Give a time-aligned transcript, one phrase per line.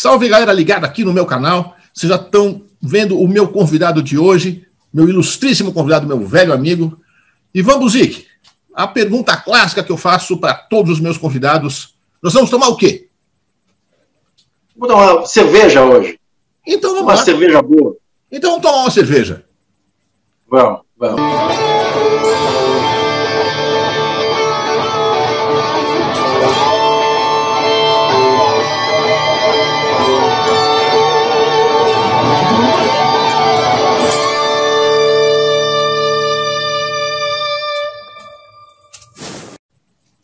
[0.00, 1.74] Salve galera ligada aqui no meu canal.
[1.92, 6.96] Vocês já estão vendo o meu convidado de hoje, meu ilustríssimo convidado, meu velho amigo,
[7.52, 8.24] Ivan Buzik.
[8.72, 12.76] A pergunta clássica que eu faço para todos os meus convidados: nós vamos tomar o
[12.76, 13.08] quê?
[14.76, 16.16] Vamos tomar uma cerveja hoje.
[16.64, 17.24] Então vamos Uma lá.
[17.24, 17.96] cerveja boa.
[18.30, 19.44] Então vamos tomar uma cerveja.
[20.48, 21.67] Vamos, vamos.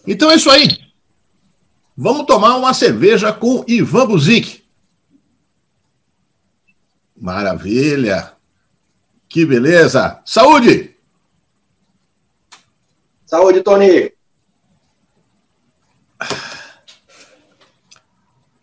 [0.06, 0.78] Então é isso aí.
[1.96, 4.64] Vamos tomar uma cerveja com Ivan Buzik.
[7.16, 8.32] Maravilha.
[9.28, 10.20] Que beleza.
[10.24, 10.94] Saúde!
[13.26, 14.12] Saúde, Tony.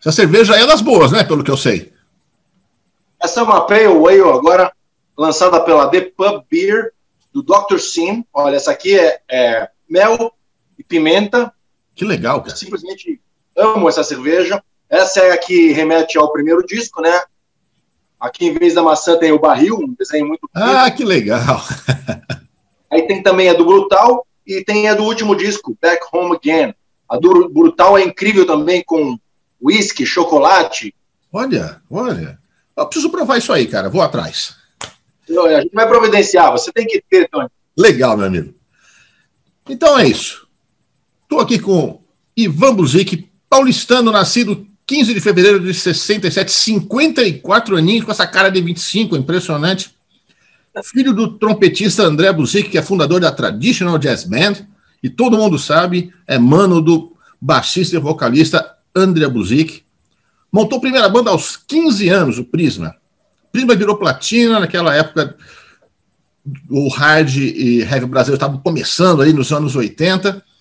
[0.00, 1.24] Essa cerveja é das boas, né?
[1.24, 1.92] Pelo que eu sei.
[3.22, 4.72] Essa é uma Pale Ale agora,
[5.16, 6.92] lançada pela The Pub Beer,
[7.32, 7.78] do Dr.
[7.78, 8.24] Sim.
[8.32, 10.32] Olha, essa aqui é, é mel
[10.82, 11.52] e pimenta.
[11.94, 12.56] Que legal, Eu cara.
[12.56, 13.20] simplesmente
[13.56, 14.62] amo essa cerveja.
[14.88, 17.22] Essa é a que remete ao primeiro disco, né?
[18.20, 20.76] Aqui, em vez da maçã, tem o barril, um desenho muito bonito.
[20.76, 21.62] Ah, que legal.
[22.90, 26.74] Aí tem também a do Brutal e tem a do último disco, Back Home Again.
[27.08, 29.18] A do Brutal é incrível também, com
[29.60, 30.94] whisky, chocolate.
[31.32, 32.38] Olha, olha.
[32.76, 33.88] Eu preciso provar isso aí, cara.
[33.88, 34.54] Vou atrás.
[35.28, 37.48] A gente vai providenciar, você tem que ter, Tony.
[37.76, 38.54] Legal, meu amigo.
[39.68, 40.46] Então é isso.
[41.32, 41.98] Estou aqui com
[42.36, 48.60] Ivan Buzik, paulistano, nascido 15 de fevereiro de 67, 54 aninhos, com essa cara de
[48.60, 49.94] 25, impressionante.
[50.84, 54.56] Filho do trompetista André Buzik, que é fundador da Traditional Jazz Band,
[55.02, 59.84] e todo mundo sabe, é mano do baixista e vocalista André Buzik.
[60.52, 62.94] Montou a primeira banda aos 15 anos, o Prisma.
[63.50, 65.34] Prisma virou platina naquela época
[66.68, 70.51] o hard e heavy brasileiro estavam começando aí nos anos 80.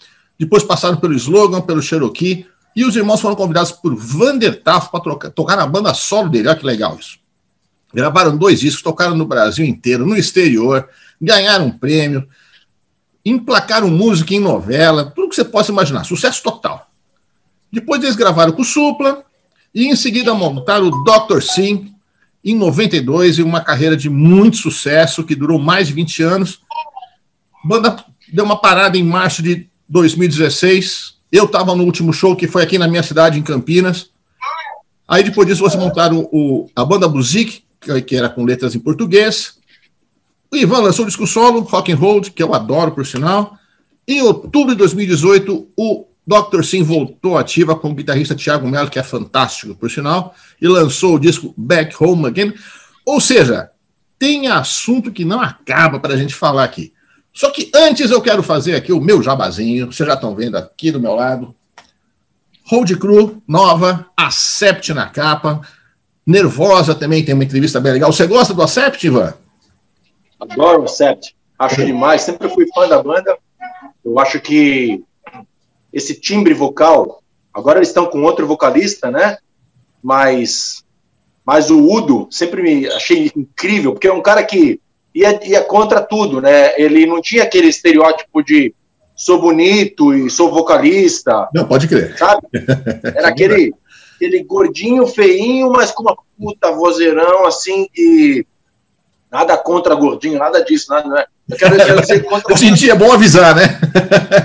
[0.41, 2.47] Depois passaram pelo Slogan, pelo Cherokee.
[2.75, 6.47] E os irmãos foram convidados por Vander Tafo para tocar na banda solo dele.
[6.47, 7.19] Olha que legal isso.
[7.93, 10.89] Gravaram dois discos, tocaram no Brasil inteiro, no exterior,
[11.21, 12.27] ganharam um prêmio,
[13.23, 16.05] emplacaram música em novela, tudo que você possa imaginar.
[16.05, 16.89] Sucesso total.
[17.71, 19.23] Depois eles gravaram com o Supla
[19.75, 21.39] e em seguida montaram o Dr.
[21.39, 21.93] Sim,
[22.43, 26.61] em 92 e uma carreira de muito sucesso que durou mais de 20 anos.
[27.63, 28.03] A banda
[28.33, 31.15] deu uma parada em março de 2016.
[31.31, 34.09] Eu estava no último show que foi aqui na minha cidade, em Campinas.
[35.07, 37.63] Aí depois disso vocês montaram o, a banda Buzik,
[38.05, 39.55] que, era com letras em português.
[40.49, 43.57] O Ivan lançou o disco solo, Rock and Roll, que eu adoro, por sinal.
[44.07, 46.63] Em outubro de 2018, o Dr.
[46.63, 51.15] Sim voltou ativa com o guitarrista Thiago Melo, que é fantástico, por sinal, e lançou
[51.15, 52.53] o disco Back Home Again.
[53.05, 53.69] Ou seja,
[54.17, 56.93] tem assunto que não acaba para a gente falar aqui.
[57.33, 60.91] Só que antes eu quero fazer aqui o meu jabazinho, vocês já estão vendo aqui
[60.91, 61.55] do meu lado.
[62.69, 65.61] Hold Crew, nova, Acept na capa.
[66.25, 68.11] Nervosa também, tem uma entrevista bem legal.
[68.11, 69.33] Você gosta do Acept, Ivan?
[70.39, 71.35] Adoro o Sept.
[71.57, 72.21] Acho demais.
[72.21, 73.37] Sempre fui fã da banda.
[74.03, 75.03] Eu acho que
[75.93, 77.21] esse timbre vocal,
[77.53, 79.37] agora eles estão com outro vocalista, né?
[80.01, 80.83] Mas,
[81.45, 84.79] mas o Udo sempre me achei incrível, porque é um cara que
[85.13, 86.79] ia, ia contra tudo, né?
[86.79, 88.73] Ele não tinha aquele estereótipo de
[89.15, 92.17] sou bonito e sou vocalista, Não, pode crer.
[92.17, 92.47] sabe?
[93.15, 93.73] Era aquele,
[94.15, 98.45] aquele gordinho, feinho, mas com uma puta vozeirão, assim, e
[99.31, 101.25] nada contra gordinho, nada disso, nada, né?
[101.49, 103.79] Eu quero, eu quero dizer contra Hoje em dia é bom avisar, né?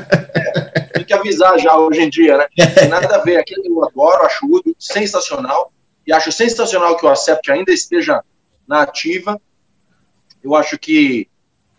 [0.92, 2.46] tem que avisar já hoje em dia, né?
[2.74, 3.38] Tem nada a ver.
[3.38, 5.72] Aquele eu adoro, acho Udo sensacional.
[6.06, 8.20] E acho sensacional que o Acept ainda esteja
[8.68, 9.40] na ativa.
[10.42, 11.28] Eu acho que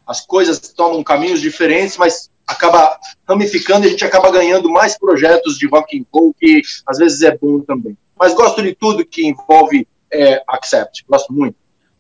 [0.06, 2.98] as coisas tomam caminhos diferentes, mas acaba
[3.28, 7.22] ramificando e a gente acaba ganhando mais projetos de rock and roll, que às vezes
[7.22, 7.98] é bom também.
[8.18, 11.04] Mas gosto de tudo que envolve é, Accept.
[11.10, 11.56] Gosto muito.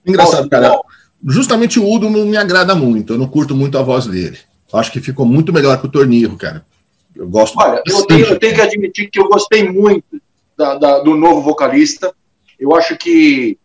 [0.06, 0.80] Engraçado, cara.
[1.26, 3.14] Justamente o Udo não me agrada muito.
[3.14, 4.38] Eu não curto muito a voz dele.
[4.74, 6.66] Acho que ficou muito melhor que o Tornirro, cara.
[7.16, 10.06] Eu gosto Olha, eu tenho, eu tenho que admitir que eu gostei muito
[10.56, 12.14] da- da- do novo vocalista.
[12.60, 13.58] Eu acho que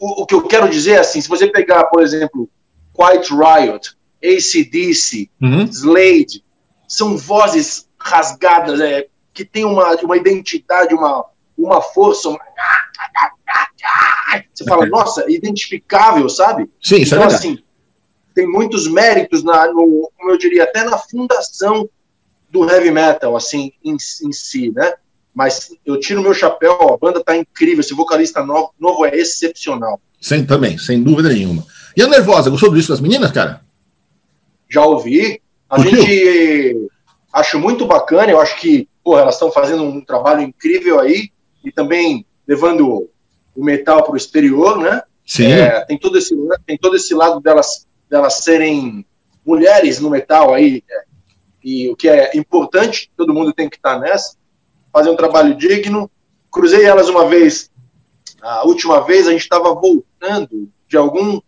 [0.00, 2.48] o, o que eu quero dizer é assim, se você pegar, por exemplo,
[2.96, 5.64] Quiet Riot, ACDC, Uhum.
[5.66, 6.42] Slade,
[6.88, 11.24] são vozes rasgadas, é, que tem uma, uma identidade, uma,
[11.56, 12.28] uma força.
[12.30, 12.40] uma-
[14.54, 16.68] Você fala, nossa, identificável, sabe?
[16.82, 17.58] Sim, isso então, é assim,
[18.34, 21.88] tem muitos méritos, na, no, como eu diria, até na fundação
[22.50, 24.94] do heavy metal, assim, em, em si, né?
[25.34, 30.00] Mas eu tiro meu chapéu, a banda tá incrível, esse vocalista novo, novo é excepcional.
[30.20, 31.64] Sem, também, sem dúvida nenhuma.
[31.96, 33.60] E a Nervosa, gostou do disco das meninas, cara?
[34.68, 35.40] Já ouvi.
[35.68, 36.02] A Curtiu?
[36.02, 36.90] gente
[37.32, 41.30] acho muito bacana, eu acho que pô, elas estão fazendo um trabalho incrível aí
[41.64, 43.08] e também levando
[43.54, 45.02] o metal para o exterior, né?
[45.26, 45.52] Sim.
[45.52, 46.34] É, tem, todo esse,
[46.66, 49.06] tem todo esse lado delas, delas serem
[49.46, 51.04] mulheres no metal aí, é,
[51.62, 54.34] e o que é importante, todo mundo tem que estar tá nessa,
[54.92, 56.10] fazer um trabalho digno.
[56.50, 57.70] Cruzei elas uma vez,
[58.42, 61.40] a última vez a gente estava voltando de algum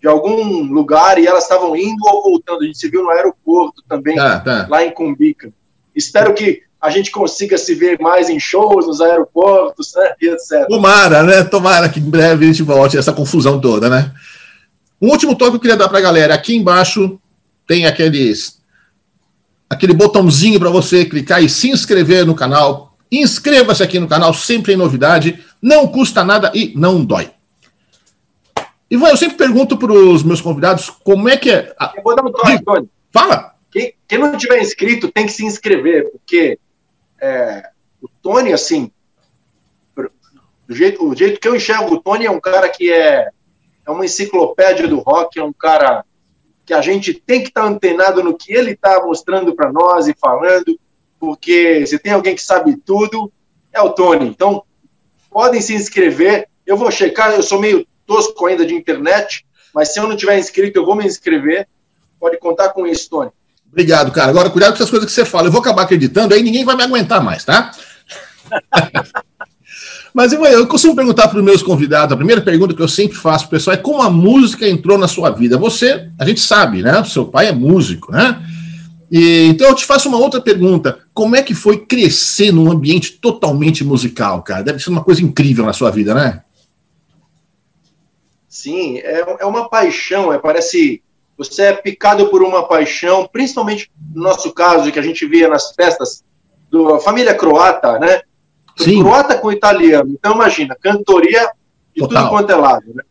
[0.00, 2.62] de algum lugar e elas estavam indo ou voltando.
[2.62, 4.66] A gente se viu no aeroporto também, tá, tá.
[4.68, 5.52] lá em Cumbica.
[5.94, 10.66] Espero que a gente consiga se ver mais em shows, nos aeroportos, né, e etc.
[10.68, 11.44] Tomara, né?
[11.44, 14.10] Tomara que em breve a gente volte essa confusão toda, né?
[15.00, 16.34] Um último toque que eu queria dar para a galera.
[16.34, 17.20] Aqui embaixo
[17.68, 18.58] tem aqueles
[19.72, 22.94] aquele botãozinho para você clicar e se inscrever no canal.
[23.10, 25.42] Inscreva-se aqui no canal, sempre em novidade.
[25.62, 27.30] Não custa nada e não dói.
[28.90, 31.74] Ivan, eu sempre pergunto para os meus convidados como é que é.
[31.96, 32.90] Eu vou dar um toque, Tony.
[33.10, 33.54] Fala.
[33.70, 36.58] Quem, quem, não tiver inscrito tem que se inscrever, porque
[37.18, 37.70] é,
[38.02, 38.92] o Tony, assim,
[40.68, 43.30] do jeito, o jeito que eu enxergo o Tony é um cara que é,
[43.86, 46.04] é uma enciclopédia do rock, é um cara
[46.64, 50.06] que a gente tem que estar tá antenado no que ele está mostrando para nós
[50.06, 50.78] e falando,
[51.18, 53.32] porque se tem alguém que sabe tudo,
[53.72, 54.28] é o Tony.
[54.28, 54.62] Então,
[55.30, 56.48] podem se inscrever.
[56.66, 59.44] Eu vou checar, eu sou meio tosco ainda de internet,
[59.74, 61.66] mas se eu não tiver inscrito, eu vou me inscrever.
[62.20, 63.30] Pode contar com isso, Tony.
[63.70, 64.30] Obrigado, cara.
[64.30, 65.48] Agora, cuidado com essas coisas que você fala.
[65.48, 67.72] Eu vou acabar acreditando, aí ninguém vai me aguentar mais, tá?
[70.12, 73.16] Mas eu, eu costumo perguntar para os meus convidados, a primeira pergunta que eu sempre
[73.16, 75.56] faço para o pessoal é como a música entrou na sua vida.
[75.56, 77.02] Você, a gente sabe, né?
[77.04, 78.42] Seu pai é músico, né?
[79.10, 80.98] E, então eu te faço uma outra pergunta.
[81.14, 84.62] Como é que foi crescer num ambiente totalmente musical, cara?
[84.62, 86.42] Deve ser uma coisa incrível na sua vida, né?
[88.48, 91.02] Sim, é, é uma paixão, é, parece
[91.36, 95.72] você é picado por uma paixão, principalmente no nosso caso, que a gente via nas
[95.72, 96.22] festas
[96.70, 98.20] da família croata, né?
[98.76, 99.02] Sim.
[99.02, 100.10] Croata com italiano.
[100.12, 101.50] Então, imagina, cantoria
[101.94, 102.22] de Total.
[102.22, 103.02] tudo quanto é lado, né?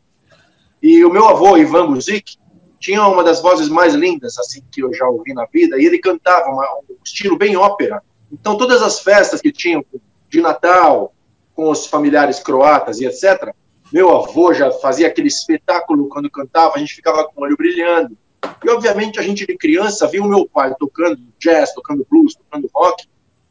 [0.82, 2.38] E o meu avô, Ivan Guzik,
[2.80, 6.00] tinha uma das vozes mais lindas, assim, que eu já ouvi na vida, e ele
[6.00, 8.02] cantava uma, um estilo bem ópera.
[8.32, 9.86] Então, todas as festas que tinham
[10.30, 11.14] de Natal,
[11.56, 13.54] com os familiares croatas e etc.,
[13.94, 18.18] meu avô já fazia aquele espetáculo quando cantava, a gente ficava com o olho brilhando.
[18.64, 22.70] E, obviamente, a gente de criança viu o meu pai tocando jazz, tocando blues, tocando
[22.74, 23.06] rock,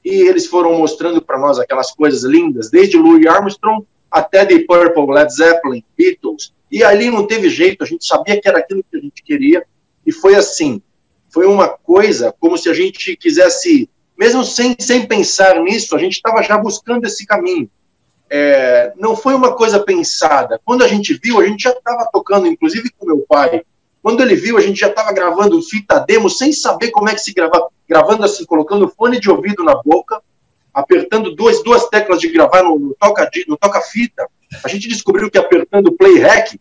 [0.05, 5.15] e eles foram mostrando para nós aquelas coisas lindas, desde Louis Armstrong até The Purple,
[5.15, 6.53] Led Zeppelin, Beatles.
[6.71, 9.65] E ali não teve jeito, a gente sabia que era aquilo que a gente queria,
[10.07, 10.81] e foi assim.
[11.33, 13.89] Foi uma coisa como se a gente quisesse,
[14.19, 17.71] mesmo sem, sem pensar nisso, a gente estava já buscando esse caminho.
[18.29, 20.61] É, não foi uma coisa pensada.
[20.65, 23.63] Quando a gente viu, a gente já estava tocando, inclusive com meu pai,
[24.03, 27.21] quando ele viu, a gente já estava gravando fita demo sem saber como é que
[27.21, 30.23] se grava, gravando assim, colocando fone de ouvido na boca,
[30.73, 34.29] apertando duas, duas teclas de gravar no, no toca no toca fita.
[34.63, 36.61] A gente descobriu que apertando play rec,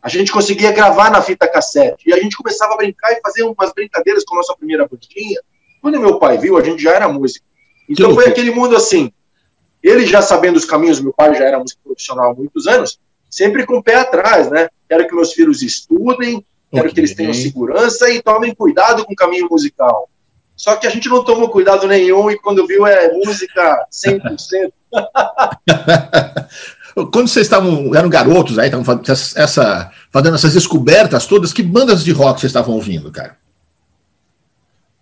[0.00, 2.08] a gente conseguia gravar na fita cassete.
[2.08, 5.40] E a gente começava a brincar e fazer umas brincadeiras com a nossa primeira bandinha.
[5.82, 7.44] Quando meu pai viu, a gente já era músico.
[7.88, 9.12] Então foi aquele mundo assim.
[9.82, 12.98] Ele já sabendo os caminhos, meu pai já era músico profissional há muitos anos,
[13.28, 14.68] sempre com o pé atrás, né?
[14.88, 16.94] Quero que meus filhos estudem, Quero okay.
[16.94, 20.08] que eles tenham segurança e tomem cuidado com o caminho musical.
[20.56, 24.72] Só que a gente não tomou cuidado nenhum e quando viu é música 100%.
[27.12, 32.04] quando vocês estavam, eram garotos aí, estavam fazendo, essa, fazendo essas descobertas todas, que bandas
[32.04, 33.36] de rock vocês estavam ouvindo, cara?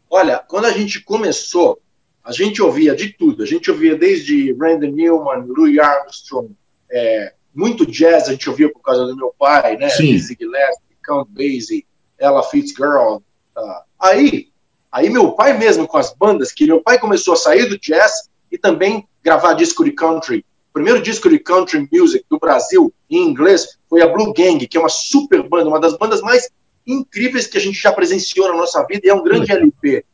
[0.09, 1.81] Olha, quando a gente começou,
[2.25, 3.43] a gente ouvia de tudo.
[3.43, 6.51] A gente ouvia desde Randy Newman, Louis Armstrong,
[6.91, 9.89] é, muito jazz a gente ouvia por causa do meu pai, né?
[9.91, 10.13] Sim.
[10.13, 11.87] Dizzy Gillespie, Count Basie,
[12.19, 13.23] Ella Fitzgerald.
[13.57, 14.52] Uh, aí,
[14.93, 18.13] aí meu pai mesmo com as bandas, que meu pai começou a sair do jazz
[18.51, 20.45] e também gravar disco de country.
[20.71, 24.77] O primeiro disco de country music do Brasil em inglês foi a Blue Gang, que
[24.77, 26.49] é uma super banda, uma das bandas mais
[26.87, 30.05] incríveis que a gente já presenciou na nossa vida e é um grande LP.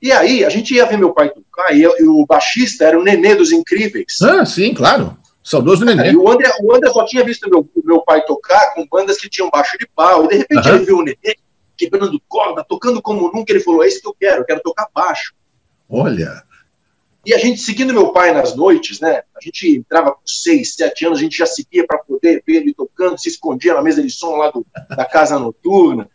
[0.00, 2.98] E aí, a gente ia ver meu pai tocar, e, eu, e o baixista era
[2.98, 4.20] o Nenê dos Incríveis.
[4.22, 5.16] Ah, sim, claro.
[5.42, 6.12] Saudoso Nenê.
[6.12, 9.28] E o André, o André só tinha visto meu, meu pai tocar com bandas que
[9.28, 10.24] tinham baixo de pau.
[10.24, 10.74] E de repente uhum.
[10.74, 11.36] ele viu o Nenê
[11.76, 13.52] quebrando corda, tocando como nunca.
[13.52, 15.34] Ele falou: É isso que eu quero, eu quero tocar baixo.
[15.88, 16.42] Olha.
[17.26, 19.22] E a gente seguindo meu pai nas noites, né?
[19.34, 22.74] A gente entrava com seis, sete anos, a gente já seguia para poder ver ele
[22.74, 24.64] tocando, se escondia na mesa de som lá do,
[24.94, 26.08] da casa noturna.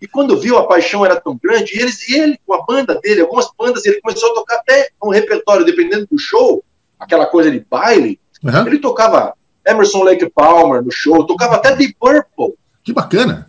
[0.00, 3.00] E quando viu a paixão era tão grande, e, eles, e ele, com a banda
[3.00, 6.62] dele, algumas bandas, ele começou a tocar até um repertório, dependendo do show,
[6.98, 8.66] aquela coisa de baile, uhum.
[8.66, 9.34] ele tocava
[9.66, 12.54] Emerson Lake Palmer no show, tocava até Deep Purple.
[12.84, 13.48] Que bacana.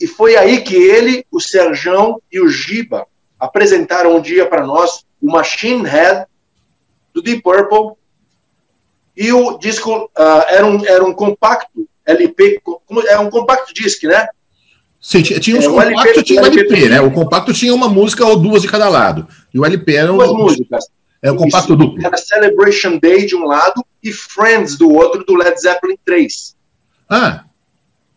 [0.00, 3.06] E foi, aí que ele, o Serjão e o Giba
[3.38, 6.24] apresentaram um dia para nós o Machine Head
[7.14, 7.96] do Deep Purple
[9.16, 14.02] e o disco uh, era, um, era um compacto LP, como, é um compacto disc,
[14.04, 14.26] né?
[15.00, 17.00] Sim, tinha, tinha os é, compactos LP, tinha o LP, LP, né?
[17.00, 19.28] O compacto tinha uma música ou duas de cada lado.
[19.52, 20.84] E o LP era um, duas músicas.
[21.22, 22.04] É um compacto duplo.
[22.04, 26.56] Era Celebration Day de um lado e Friends do outro, do Led Zeppelin 3.
[27.08, 27.44] Ah.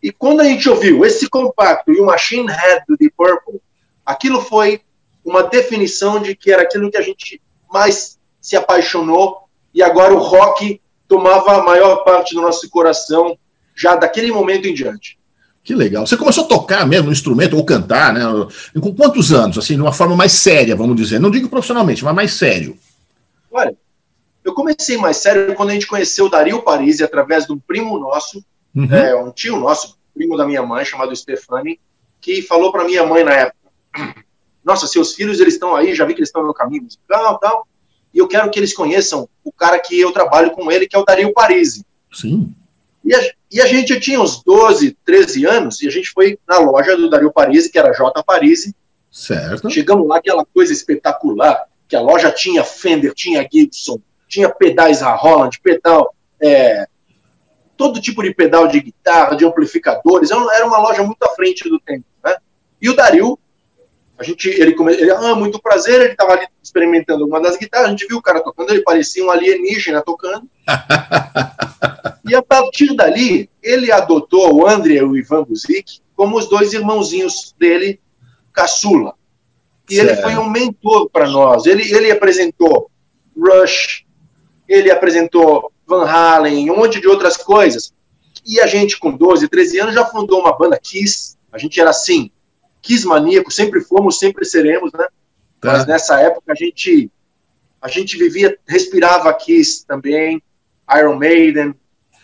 [0.04, 3.58] E quando a gente ouviu esse compacto e o Machine Head do Deep Purple,
[4.04, 4.82] aquilo foi
[5.24, 7.40] uma definição de que era aquilo que a gente
[7.72, 13.34] mais se apaixonou e agora o rock tomava a maior parte do nosso coração
[13.74, 15.16] já daquele momento em diante.
[15.62, 16.06] Que legal.
[16.06, 18.20] Você começou a tocar mesmo um instrumento ou cantar, né?
[18.78, 21.18] Com quantos anos, assim, de uma forma mais séria, vamos dizer?
[21.18, 22.76] Não digo profissionalmente, mas mais sério.
[23.50, 23.74] Olha,
[24.44, 27.98] eu comecei mais sério quando a gente conheceu o Dario Parisi através de um primo
[27.98, 28.94] nosso, uhum.
[28.94, 31.80] é, um tio nosso, primo da minha mãe, chamado Stefani,
[32.20, 33.70] que falou para minha mãe na época:
[34.64, 37.66] Nossa, seus filhos eles estão aí, já vi que eles estão no caminho musical, tal,
[38.12, 40.98] e eu quero que eles conheçam o cara que eu trabalho com ele, que é
[40.98, 41.84] o Dario Parisi.
[42.12, 42.54] Sim.
[43.04, 46.58] E a, e a gente tinha uns 12, 13 anos, e a gente foi na
[46.58, 48.22] loja do Dario Parisi, que era J.
[48.22, 48.74] Parisi.
[49.12, 49.70] Certo.
[49.70, 55.14] Chegamos lá, aquela coisa espetacular, que a loja tinha Fender, tinha Gibson, tinha pedais a
[55.14, 56.86] Holland, pedal, é,
[57.76, 60.30] todo tipo de pedal de guitarra, de amplificadores.
[60.30, 62.36] Era uma loja muito à frente do tempo, né?
[62.80, 63.38] E o Dario,
[64.18, 67.90] a gente, ele, ele ah, muito prazer, ele estava ali experimentando uma das guitarras, a
[67.90, 70.48] gente viu o cara tocando, ele parecia um alienígena tocando.
[72.28, 76.72] e a partir dali, ele adotou o André e o Ivan Buzik como os dois
[76.72, 78.00] irmãozinhos dele,
[78.52, 79.14] caçula.
[79.90, 80.10] E certo.
[80.10, 81.66] ele foi um mentor para nós.
[81.66, 82.90] Ele, ele apresentou
[83.36, 84.04] Rush,
[84.68, 87.92] ele apresentou Van Halen, um monte de outras coisas.
[88.44, 91.36] E a gente, com 12, 13 anos, já fundou uma banda Kiss.
[91.52, 92.30] A gente era assim,
[92.82, 95.06] Kiss maníaco, sempre fomos, sempre seremos, né?
[95.60, 95.72] Tá.
[95.72, 97.10] Mas nessa época a gente,
[97.80, 100.42] a gente vivia, respirava Kiss também,
[100.98, 101.74] Iron Maiden.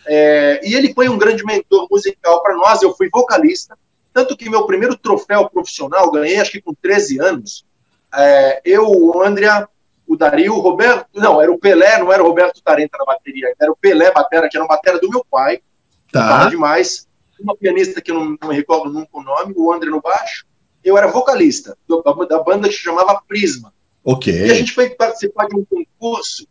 [0.05, 2.81] É, e ele foi um grande mentor musical para nós.
[2.81, 3.77] Eu fui vocalista,
[4.13, 7.65] tanto que meu primeiro troféu profissional ganhei, acho que com 13 anos.
[8.13, 9.67] É, eu, o Andrea,
[10.11, 11.07] o Dario, o Roberto.
[11.13, 14.49] Não, era o Pelé, não era o Roberto Tarenta na bateria, era o Pelé Batera,
[14.49, 15.61] que era uma bateria do meu pai.
[16.11, 16.49] Tá.
[16.49, 17.07] demais.
[17.39, 20.45] Uma pianista que eu não, não me recordo nunca o nome, o André no baixo.
[20.83, 23.73] Eu era vocalista do, da banda que se chamava Prisma.
[24.03, 24.33] Ok.
[24.33, 26.45] E a gente foi participar de um concurso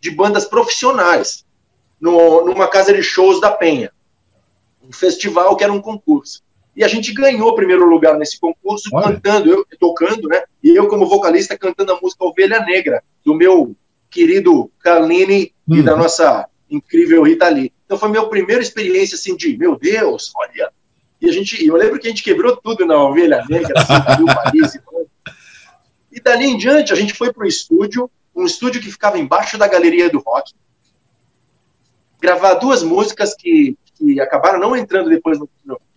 [0.00, 1.44] de bandas profissionais
[2.00, 3.92] no, numa casa de shows da Penha.
[4.82, 6.42] Um festival que era um concurso.
[6.76, 9.12] E a gente ganhou o primeiro lugar nesse concurso, Olha.
[9.12, 10.42] cantando, eu tocando, né?
[10.62, 13.76] E eu, como vocalista, cantando a música Ovelha Negra, do meu
[14.10, 15.76] querido Carlini hum.
[15.76, 17.72] e da nossa incrível Rita Lee.
[17.84, 20.70] Então foi minha primeira experiência assim de, meu Deus, olha.
[21.20, 24.26] E a gente, eu lembro que a gente quebrou tudo na Ovelha Negra, assim, viu
[24.26, 24.74] Paris.
[24.74, 24.80] E,
[26.16, 29.56] e dali em diante a gente foi para o estúdio, um estúdio que ficava embaixo
[29.56, 30.52] da galeria do rock,
[32.20, 35.48] gravar duas músicas que, que acabaram não entrando depois no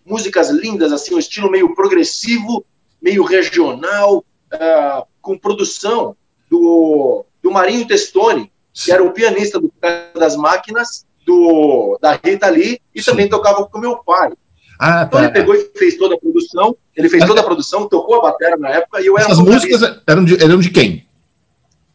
[0.08, 2.64] músicas lindas, assim, um estilo meio progressivo,
[3.00, 6.16] meio regional, uh, com produção
[6.50, 9.72] do, do Marinho Testoni, que era o pianista do
[10.14, 13.10] das máquinas, do, da Rita Lee, e Sim.
[13.10, 14.32] também tocava com meu pai.
[14.80, 15.24] Ah, então tá.
[15.24, 18.56] ele pegou e fez toda a produção, ele fez toda a produção, tocou a bateria
[18.56, 21.04] na época, e eu era Essas músicas eram de, eram de quem?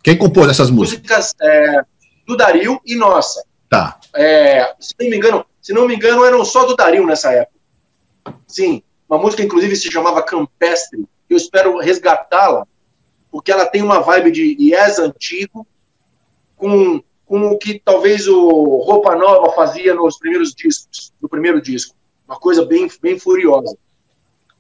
[0.04, 1.00] Quem compôs essas músicas?
[1.00, 1.82] Músicas é,
[2.28, 3.44] do Dario e nossa.
[3.70, 3.98] Tá.
[4.14, 7.53] É, se não me engano, se não me engano, eram só do Dario nessa época.
[8.48, 11.06] Sim, uma música inclusive se chamava Campestre.
[11.30, 12.68] Eu espero resgatá-la,
[13.32, 15.68] porque ela tem uma vibe de Yes antigo,
[16.56, 21.96] com, com o que talvez o Roupa Nova fazia nos primeiros discos, no primeiro disco.
[22.28, 23.78] Uma coisa bem, bem furiosa.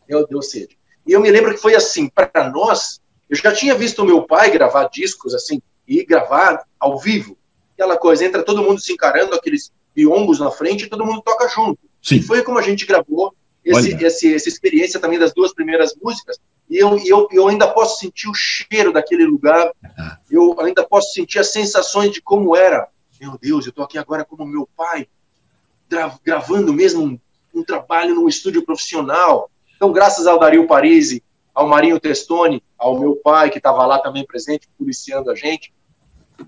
[0.07, 0.77] Meu Deus, sede.
[1.05, 4.51] E eu me lembro que foi assim, para nós, eu já tinha visto meu pai
[4.51, 7.37] gravar discos assim, e gravar ao vivo.
[7.73, 11.47] Aquela coisa, entra todo mundo se encarando, aqueles biombos na frente, e todo mundo toca
[11.47, 11.79] junto.
[12.01, 12.17] Sim.
[12.17, 16.37] E foi como a gente gravou esse, esse, essa experiência também das duas primeiras músicas,
[16.69, 20.17] e eu, eu, eu ainda posso sentir o cheiro daquele lugar, ah.
[20.29, 22.87] eu ainda posso sentir as sensações de como era.
[23.19, 25.07] Meu Deus, eu estou aqui agora como meu pai,
[26.23, 27.19] gravando mesmo um,
[27.53, 29.49] um, trabalho num estúdio profissional.
[29.75, 34.25] Então, graças ao Dario Parisi, ao Marinho Testoni, ao meu pai, que estava lá também
[34.25, 35.71] presente, policiando a gente,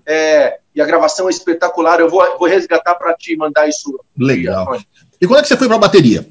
[0.04, 2.00] é, e a gravação é espetacular.
[2.00, 3.98] Eu vou, vou resgatar para te mandar isso.
[4.18, 4.78] Legal.
[5.20, 6.28] E quando é que você foi para a bateria?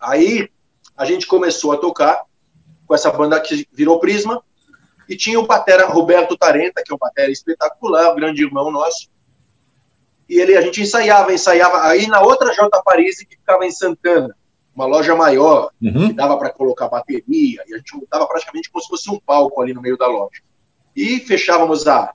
[0.00, 0.48] Aí
[0.96, 2.22] a gente começou a tocar
[2.86, 4.42] com essa banda que virou Prisma,
[5.08, 9.08] e tinha o batera Roberto Tarenta, que é um batera espetacular, um grande irmão nosso.
[10.28, 11.82] E ele, a gente ensaiava, ensaiava.
[11.88, 14.36] Aí na outra J Paris, que ficava em Santana,
[14.72, 16.08] uma loja maior, uhum.
[16.08, 19.60] que dava para colocar bateria, e a gente montava praticamente como se fosse um palco
[19.60, 20.40] ali no meio da loja.
[20.94, 22.12] E fechávamos a,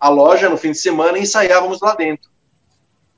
[0.00, 2.30] a loja no fim de semana e ensaiávamos lá dentro.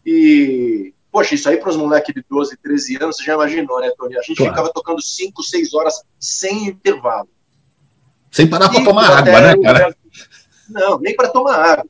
[0.04, 3.92] E, poxa, isso aí para os moleques de 12, 13 anos, você já imaginou, né,
[3.96, 4.16] Tony?
[4.16, 4.52] A gente claro.
[4.52, 7.28] ficava tocando 5, 6 horas sem intervalo.
[8.30, 9.96] Sem parar para tomar água, né, cara?
[10.70, 11.86] Não, nem para tomar água.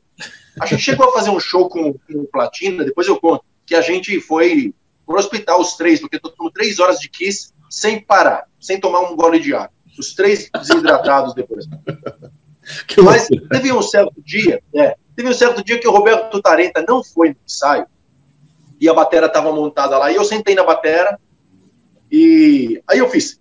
[0.60, 3.80] A gente chegou a fazer um show com, com Platina, depois eu conto, que a
[3.80, 4.74] gente foi
[5.06, 9.14] pro hospital os três, porque tomamos três horas de kiss sem parar, sem tomar um
[9.14, 9.70] gole de água.
[9.96, 11.64] Os três desidratados depois.
[13.04, 17.02] Mas teve um certo dia, é, teve um certo dia que o Roberto Tarenta não
[17.02, 17.86] foi no ensaio
[18.82, 21.16] e a batera estava montada lá e eu sentei na batera
[22.10, 23.40] e aí eu fiz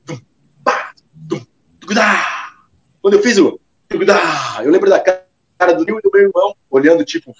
[3.01, 7.03] quando eu fiz o eu lembro da cara do Nil e do meu irmão olhando
[7.03, 7.35] tipo,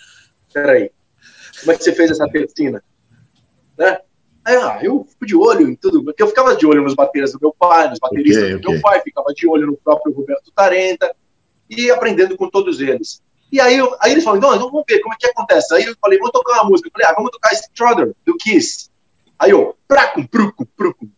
[0.53, 0.91] peraí,
[1.60, 2.84] como é que você fez essa tercina?
[3.77, 4.00] Né?
[4.43, 7.31] Aí, ah, eu fico de olho em tudo, porque eu ficava de olho nos bateras
[7.31, 8.74] do meu pai, nos bateristas okay, do okay.
[8.74, 11.15] meu pai, ficava de olho no próprio Roberto Tarenta,
[11.70, 13.22] e aprendendo com todos eles.
[13.51, 15.74] E aí, eu, aí eles falaram, então vamos ver como é que acontece.
[15.74, 16.88] Aí eu falei, vamos tocar uma música.
[16.88, 18.89] Eu falei, ah, vamos tocar Strother, do Kiss.
[19.38, 21.10] Aí eu, pracum, prucum, prucum,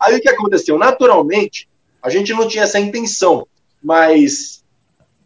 [0.00, 0.78] Aí o que aconteceu?
[0.78, 1.68] Naturalmente,
[2.02, 3.46] a gente não tinha essa intenção,
[3.82, 4.64] mas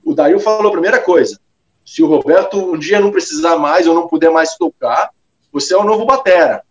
[0.05, 1.39] o Dario falou a primeira coisa,
[1.87, 5.11] se o Roberto um dia não precisar mais ou não puder mais tocar,
[5.53, 6.65] você é o novo batera.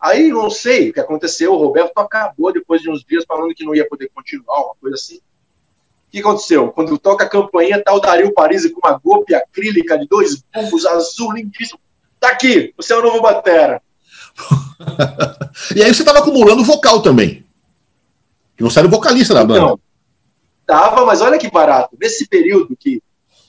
[0.00, 3.64] Aí não sei o que aconteceu, o Roberto acabou depois de uns dias falando que
[3.64, 5.18] não ia poder continuar, uma coisa assim.
[6.08, 6.72] O que aconteceu?
[6.72, 8.40] Quando toca a campainha, tá o Dario com
[8.82, 11.78] uma golpe acrílica de dois bumbos azul lindíssimo.
[12.18, 13.82] Tá aqui, você é o novo batera.
[15.76, 17.44] e aí você estava acumulando vocal também.
[18.56, 19.60] Que você era o vocalista da banda.
[19.60, 19.80] Então,
[20.66, 21.96] tava, mas olha que barato.
[22.00, 23.02] Nesse período que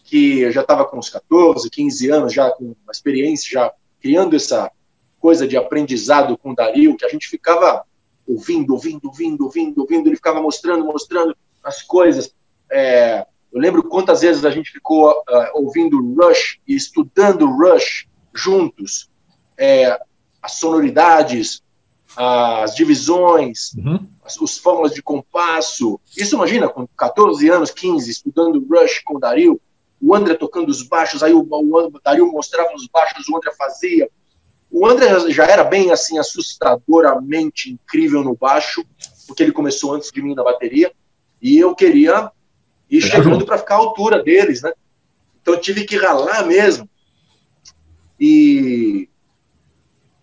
[0.09, 4.35] que eu já estava com uns 14, 15 anos, já com uma experiência, já criando
[4.35, 4.71] essa
[5.19, 7.83] coisa de aprendizado com o Dario, que a gente ficava
[8.27, 12.33] ouvindo, ouvindo, ouvindo, ouvindo, ouvindo, ele ficava mostrando, mostrando as coisas.
[12.71, 15.15] É, eu lembro quantas vezes a gente ficou uh,
[15.55, 19.09] ouvindo Rush e estudando Rush juntos,
[19.57, 19.99] é,
[20.41, 21.61] as sonoridades,
[22.15, 24.07] as divisões, uhum.
[24.23, 25.99] as, os fórmulas de compasso.
[26.15, 29.59] Isso imagina, com 14 anos, 15, estudando Rush com o Dario,
[30.01, 34.09] o André tocando os baixos, aí o, o Dario mostrava os baixos, o André fazia.
[34.71, 38.85] O André já era bem assim assustadoramente incrível no baixo,
[39.27, 40.91] porque ele começou antes de mim na bateria,
[41.41, 42.31] e eu queria
[42.89, 44.71] ir chegando para ficar à altura deles, né?
[45.41, 46.89] Então eu tive que ralar mesmo.
[48.19, 49.07] E,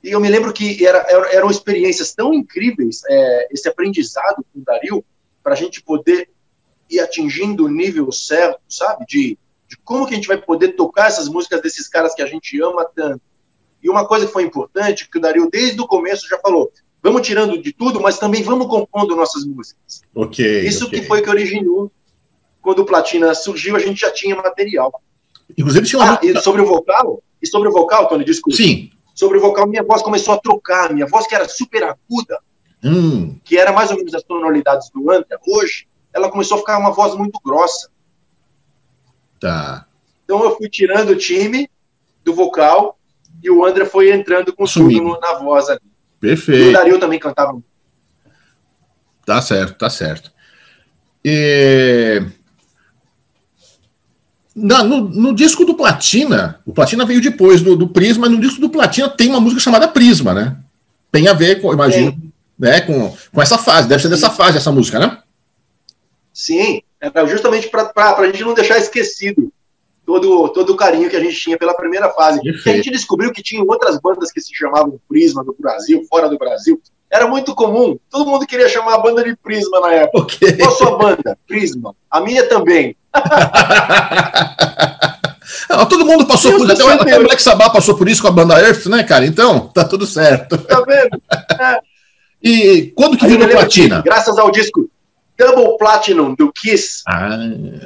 [0.02, 0.98] e eu me lembro que era,
[1.32, 5.04] eram experiências tão incríveis, é, esse aprendizado com o Dario,
[5.42, 6.28] para a gente poder
[6.90, 9.04] ir atingindo o nível certo, sabe?
[9.06, 12.26] De de como que a gente vai poder tocar essas músicas desses caras que a
[12.26, 13.20] gente ama tanto.
[13.82, 17.26] E uma coisa que foi importante, que o Dario desde o começo já falou, vamos
[17.26, 20.02] tirando de tudo, mas também vamos compondo nossas músicas.
[20.14, 20.60] Ok.
[20.60, 21.00] Isso okay.
[21.00, 21.90] que foi que originou.
[22.66, 25.00] Quando o Platina surgiu, a gente já tinha material.
[25.56, 26.14] Inclusive tinha uma...
[26.14, 28.56] Ah, e sobre o vocal, e sobre o vocal, Tony, desculpa.
[28.56, 28.90] Sim.
[29.14, 32.40] Sobre o vocal, minha voz começou a trocar, minha voz que era super aguda,
[32.82, 33.38] hum.
[33.44, 36.90] que era mais ou menos as tonalidades do André, hoje, ela começou a ficar uma
[36.90, 37.88] voz muito grossa.
[39.38, 39.86] Tá.
[40.24, 41.70] Então eu fui tirando o time
[42.24, 42.98] do vocal
[43.44, 45.78] e o André foi entrando com tudo na voz ali.
[46.18, 46.64] Perfeito.
[46.64, 47.62] E o Dario também cantava.
[49.24, 50.32] Tá certo, tá certo.
[51.24, 52.26] E...
[54.56, 58.58] Na, no, no, disco do Platina, o Platina veio depois do, do, Prisma, no disco
[58.58, 60.56] do Platina tem uma música chamada Prisma, né?
[61.12, 62.16] Tem a ver com, imagino,
[62.58, 65.18] né, com, com essa fase, deve ser dessa fase essa música, né?
[66.32, 69.52] Sim, era justamente para a gente não deixar esquecido
[70.06, 72.40] todo, todo o carinho que a gente tinha pela primeira fase.
[72.48, 76.38] a gente descobriu que tinha outras bandas que se chamavam Prisma no Brasil, fora do
[76.38, 76.80] Brasil.
[77.16, 77.98] Era muito comum.
[78.10, 80.18] Todo mundo queria chamar a banda de Prisma na época.
[80.18, 80.52] Okay.
[80.52, 81.38] Qual a sua banda?
[81.48, 81.94] Prisma.
[82.10, 82.94] A minha também.
[85.70, 86.86] Não, todo mundo passou por isso.
[86.86, 89.24] Até o Black Sabbath passou por isso com a banda Earth, né, cara?
[89.24, 90.58] Então, tá tudo certo.
[90.58, 91.20] Tá vendo?
[91.58, 91.80] É.
[92.42, 94.02] E quando que virou platina?
[94.04, 94.88] graças ao disco
[95.36, 97.02] Double Platinum do Kiss.
[97.08, 97.30] Ah.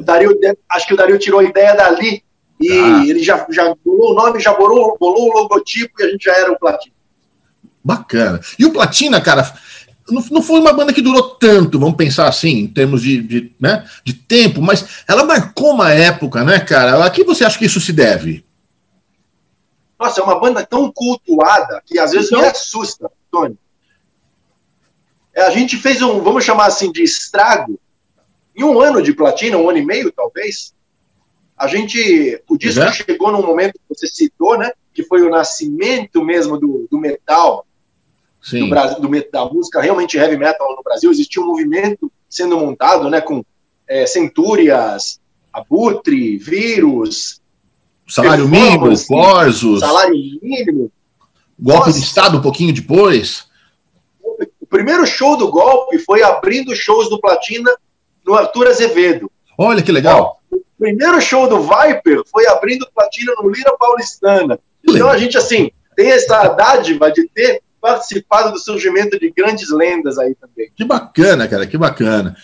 [0.02, 0.38] Dario,
[0.70, 2.22] acho que o Dario tirou a ideia dali
[2.60, 3.04] e ah.
[3.06, 6.36] ele já, já bolou o nome, já bolou, bolou o logotipo e a gente já
[6.36, 6.94] era o Platina.
[7.82, 8.40] Bacana.
[8.58, 9.52] E o Platina, cara,
[10.10, 13.52] não, não foi uma banda que durou tanto, vamos pensar assim, em termos de, de,
[13.58, 17.04] né, de tempo, mas ela marcou uma época, né, cara?
[17.04, 18.44] A que você acha que isso se deve?
[19.98, 22.40] Nossa, é uma banda tão cultuada que às vezes então...
[22.40, 23.56] me assusta, Tony.
[25.34, 27.78] É, a gente fez um, vamos chamar assim, de estrago.
[28.56, 30.74] Em um ano de platina, um ano e meio, talvez,
[31.56, 32.92] a gente, o disco é?
[32.92, 34.72] chegou num momento que você citou, né?
[34.92, 37.66] Que foi o nascimento mesmo do, do metal,
[38.42, 38.60] Sim.
[38.60, 41.10] do Brasil, do, da música realmente heavy metal no Brasil.
[41.10, 43.20] Existia um movimento sendo montado, né?
[43.20, 43.44] Com
[43.88, 45.20] é, Centúrias,
[45.52, 47.40] Abutre, Vírus,
[48.08, 50.90] salário mínimo, Forsos, salário mínimo,
[51.58, 51.98] golpe Nossa.
[51.98, 53.50] de Estado um pouquinho depois
[54.70, 57.70] primeiro show do golpe foi abrindo shows do Platina
[58.24, 59.30] no Arthur Azevedo.
[59.58, 60.40] Olha que legal.
[60.50, 64.58] Ó, o primeiro show do Viper foi abrindo Platina no Lira Paulistana.
[64.88, 70.18] Então a gente, assim, tem essa dádiva de ter participado do surgimento de grandes lendas
[70.18, 70.70] aí também.
[70.76, 72.36] Que bacana, cara, que bacana.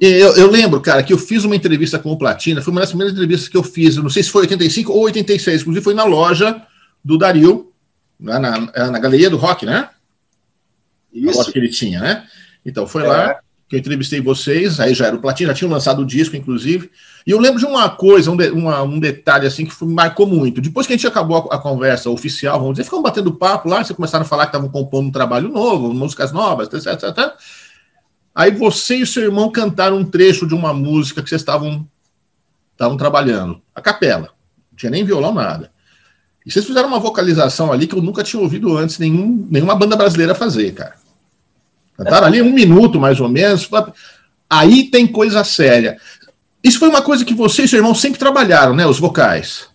[0.00, 2.90] Eu, eu, lembro, cara, que eu fiz uma entrevista com o Platina, foi uma das
[2.90, 6.04] primeiras entrevistas que eu fiz, não sei se foi 85 ou 86, inclusive foi na
[6.04, 6.60] loja
[7.04, 7.70] do Dario,
[8.18, 9.88] na, na, na Galeria do Rock, né?
[11.12, 11.40] Isso.
[11.40, 12.26] A que ele tinha, né?
[12.66, 13.06] Então foi é.
[13.06, 16.36] lá que eu entrevistei vocês, aí já era o Platina, já tinham lançado o disco,
[16.36, 16.90] inclusive.
[17.26, 20.60] E eu lembro de uma coisa, um, de, uma, um detalhe assim que marcou muito.
[20.60, 23.82] Depois que a gente acabou a, a, conversa oficial, vamos dizer, ficamos batendo papo lá,
[23.82, 27.32] vocês começaram a falar que estavam compondo um trabalho novo, músicas novas, etc, etc.
[28.34, 31.86] Aí você e seu irmão cantaram um trecho de uma música que vocês estavam
[32.72, 34.30] estavam trabalhando, a capela.
[34.70, 35.70] Não tinha nem violão, nada.
[36.44, 39.96] E vocês fizeram uma vocalização ali que eu nunca tinha ouvido antes nenhum, nenhuma banda
[39.96, 40.96] brasileira fazer, cara.
[41.96, 43.68] Cantaram ali um minuto, mais ou menos.
[44.48, 45.98] Aí tem coisa séria.
[46.62, 48.86] Isso foi uma coisa que você e seu irmão sempre trabalharam, né?
[48.86, 49.68] Os vocais.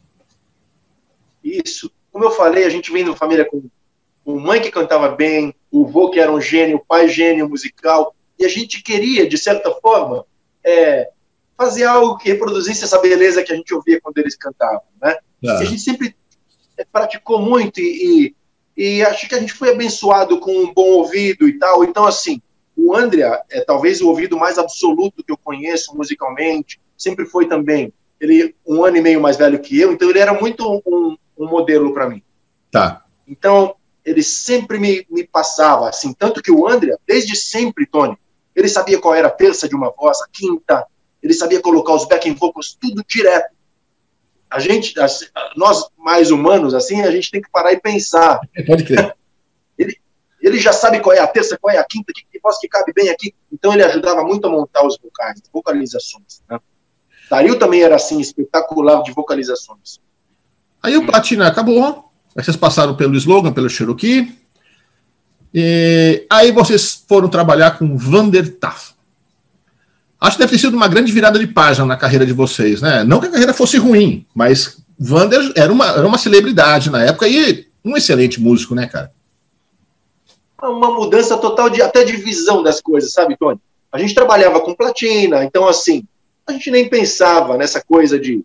[1.43, 1.91] Isso.
[2.12, 3.63] Como eu falei, a gente vem de uma família com,
[4.25, 8.13] com mãe que cantava bem, o vô que era um gênio, o pai gênio musical,
[8.38, 10.25] e a gente queria, de certa forma,
[10.63, 11.10] é,
[11.58, 15.15] fazer algo que reproduzisse essa beleza que a gente ouvia quando eles cantavam, né?
[15.45, 15.60] Ah.
[15.60, 16.15] A gente sempre
[16.91, 18.36] praticou muito e, e
[19.08, 21.84] acho que a gente foi abençoado com um bom ouvido e tal.
[21.84, 22.42] Então, assim,
[22.78, 27.92] o Andrea é talvez o ouvido mais absoluto que eu conheço musicalmente, sempre foi também.
[28.20, 31.48] Ele um ano e meio mais velho que eu, então ele era muito um, um
[31.48, 32.24] modelo para mim.
[32.72, 33.04] Tá.
[33.28, 38.18] Então, ele sempre me, me passava, assim, tanto que o Andrea, desde sempre, Tony,
[38.56, 40.86] ele sabia qual era a terça de uma voz, a quinta,
[41.22, 43.59] ele sabia colocar os backing vocals tudo direto
[44.50, 44.94] a gente,
[45.56, 48.40] nós mais humanos, assim, a gente tem que parar e pensar.
[48.66, 49.16] Pode crer.
[49.78, 49.96] Ele,
[50.42, 52.68] ele já sabe qual é a terça, qual é a quinta, que, que voz que
[52.68, 53.34] cabe bem aqui.
[53.52, 56.42] Então ele ajudava muito a montar os vocais, vocalizações.
[56.50, 56.60] Né?
[57.30, 60.00] Dario também era assim, espetacular de vocalizações.
[60.82, 64.36] Aí o Platina acabou, aí vocês passaram pelo slogan, pelo Cherokee.
[65.54, 68.94] E aí vocês foram trabalhar com Vander Taff.
[70.19, 73.03] Acho que deve ter sido uma grande virada de página na carreira de vocês, né?
[73.03, 77.27] Não que a carreira fosse ruim, mas Vander era uma, era uma celebridade na época
[77.27, 79.12] e um excelente músico, né, cara?
[80.62, 83.60] Uma mudança total de até de visão das coisas, sabe, Tony?
[83.91, 86.03] A gente trabalhava com platina, então assim,
[86.45, 88.43] a gente nem pensava nessa coisa de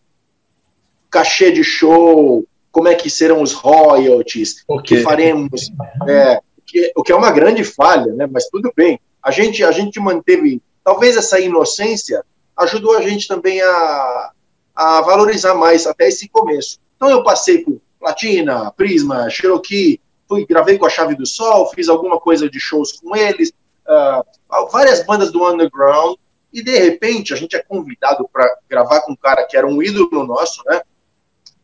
[1.10, 5.70] cachê de show, como é que serão os royalties, o que faremos,
[6.08, 8.28] é, que, o que é uma grande falha, né?
[8.30, 9.00] Mas tudo bem.
[9.22, 12.22] A gente a gente manteve talvez essa inocência
[12.56, 14.30] ajudou a gente também a,
[14.74, 16.78] a valorizar mais até esse começo.
[16.96, 21.88] Então eu passei por Platina, Prisma, Cherokee, fui, gravei com a Chave do Sol, fiz
[21.88, 23.50] alguma coisa de shows com eles,
[23.88, 26.16] uh, várias bandas do underground,
[26.52, 29.82] e de repente a gente é convidado para gravar com um cara que era um
[29.82, 30.82] ídolo nosso, né?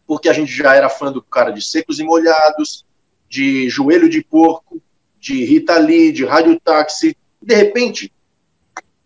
[0.06, 2.85] Porque a gente já era fã do cara de Secos e Molhados,
[3.28, 4.83] de Joelho de Porco,
[5.20, 7.16] de Rita Lee, de Rádio Táxi.
[7.40, 8.12] De repente,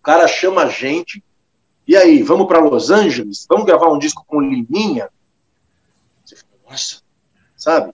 [0.04, 1.22] cara chama a gente,
[1.88, 3.46] e aí, vamos para Los Angeles?
[3.48, 5.08] Vamos gravar um disco com Liminha?
[6.24, 7.02] Você fala, nossa,
[7.56, 7.92] sabe?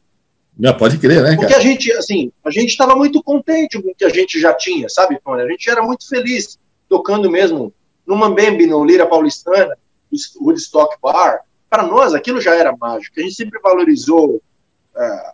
[0.58, 1.30] Não, pode crer, né?
[1.30, 1.38] Cara?
[1.38, 4.52] Porque a gente, assim, a gente estava muito contente com o que a gente já
[4.52, 5.42] tinha, sabe, Tony?
[5.42, 7.72] A gente era muito feliz tocando mesmo
[8.06, 9.76] no Mambembe, no Lira Paulistana,
[10.10, 11.40] no Woodstock Bar.
[11.68, 13.18] Para nós, aquilo já era mágico.
[13.18, 14.42] A gente sempre valorizou
[14.96, 15.32] é,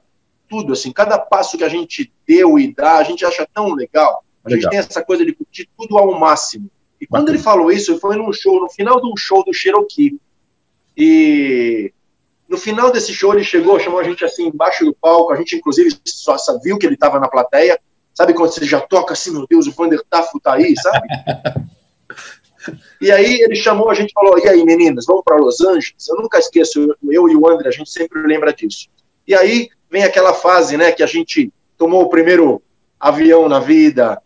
[0.49, 4.23] tudo, assim, cada passo que a gente deu e dá, a gente acha tão legal.
[4.47, 4.63] A Legal.
[4.63, 6.71] gente tem essa coisa de curtir tudo ao máximo.
[7.01, 10.19] E quando ele falou isso, foi num show, no final de um show do Cherokee.
[10.97, 11.93] E
[12.49, 15.57] no final desse show ele chegou, chamou a gente assim embaixo do palco, a gente
[15.57, 17.79] inclusive só viu que ele estava na plateia.
[18.15, 21.07] Sabe quando você já toca assim, meu Deus, o Vander Tafo tá aí, sabe?
[23.03, 26.09] e aí ele chamou a gente e falou: "E aí, meninas, vamos para Los Angeles?".
[26.09, 28.89] Eu nunca esqueço, eu e o André, a gente sempre lembra disso.
[29.27, 32.63] E aí vem aquela fase, né, que a gente tomou o primeiro
[32.99, 34.21] avião na vida,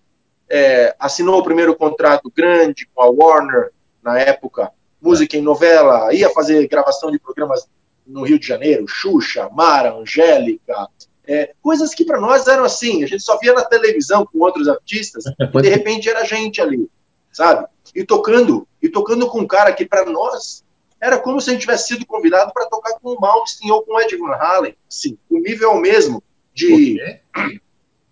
[0.50, 3.70] é, assinou o primeiro contrato grande com a Warner,
[4.02, 7.66] na época, música em novela, ia fazer gravação de programas
[8.06, 10.88] no Rio de Janeiro, Xuxa, Mara, Angélica,
[11.26, 14.66] é, coisas que para nós eram assim, a gente só via na televisão com outros
[14.66, 16.90] artistas, e de repente era a gente ali,
[17.32, 17.66] sabe?
[17.94, 20.64] E tocando, e tocando com um cara que para nós
[21.00, 23.94] era como se a gente tivesse sido convidado para tocar com o Malmsteen ou com
[23.94, 26.98] o Ed Van Halen, assim, o nível mesmo de,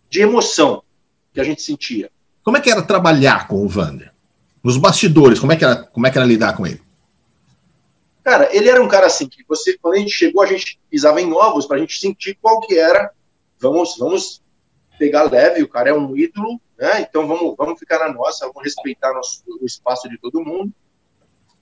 [0.08, 0.82] de emoção
[1.34, 2.10] que a gente sentia.
[2.48, 4.10] Como é que era trabalhar com o Vander?
[4.64, 6.80] Nos bastidores, como é que era, como é que era lidar com ele?
[8.24, 11.20] Cara, ele era um cara assim que você, quando a gente chegou, a gente pisava
[11.20, 13.10] em ovos para a gente sentir qual que era.
[13.60, 14.40] Vamos, vamos
[14.98, 17.02] pegar leve, o cara é um ídolo, né?
[17.02, 20.72] Então vamos, vamos ficar na nossa, vamos respeitar nosso, o espaço de todo mundo.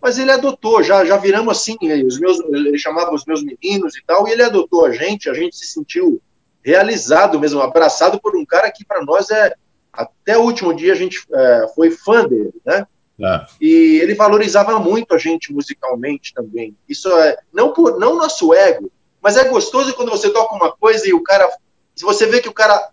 [0.01, 4.05] Mas ele adotou, já, já viramos assim, os meus, ele chamava os meus meninos e
[4.07, 6.22] tal, e ele adotou a gente, a gente se sentiu
[6.62, 9.53] realizado mesmo, abraçado por um cara que para nós é,
[9.96, 12.87] até o último dia a gente é, foi fã dele, né?
[13.18, 13.46] É.
[13.61, 16.76] E ele valorizava muito a gente musicalmente também.
[16.88, 18.90] Isso é não por não nosso ego,
[19.22, 21.48] mas é gostoso quando você toca uma coisa e o cara,
[21.94, 22.90] se você vê que o cara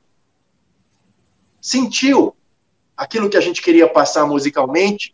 [1.62, 2.36] sentiu
[2.96, 5.14] aquilo que a gente queria passar musicalmente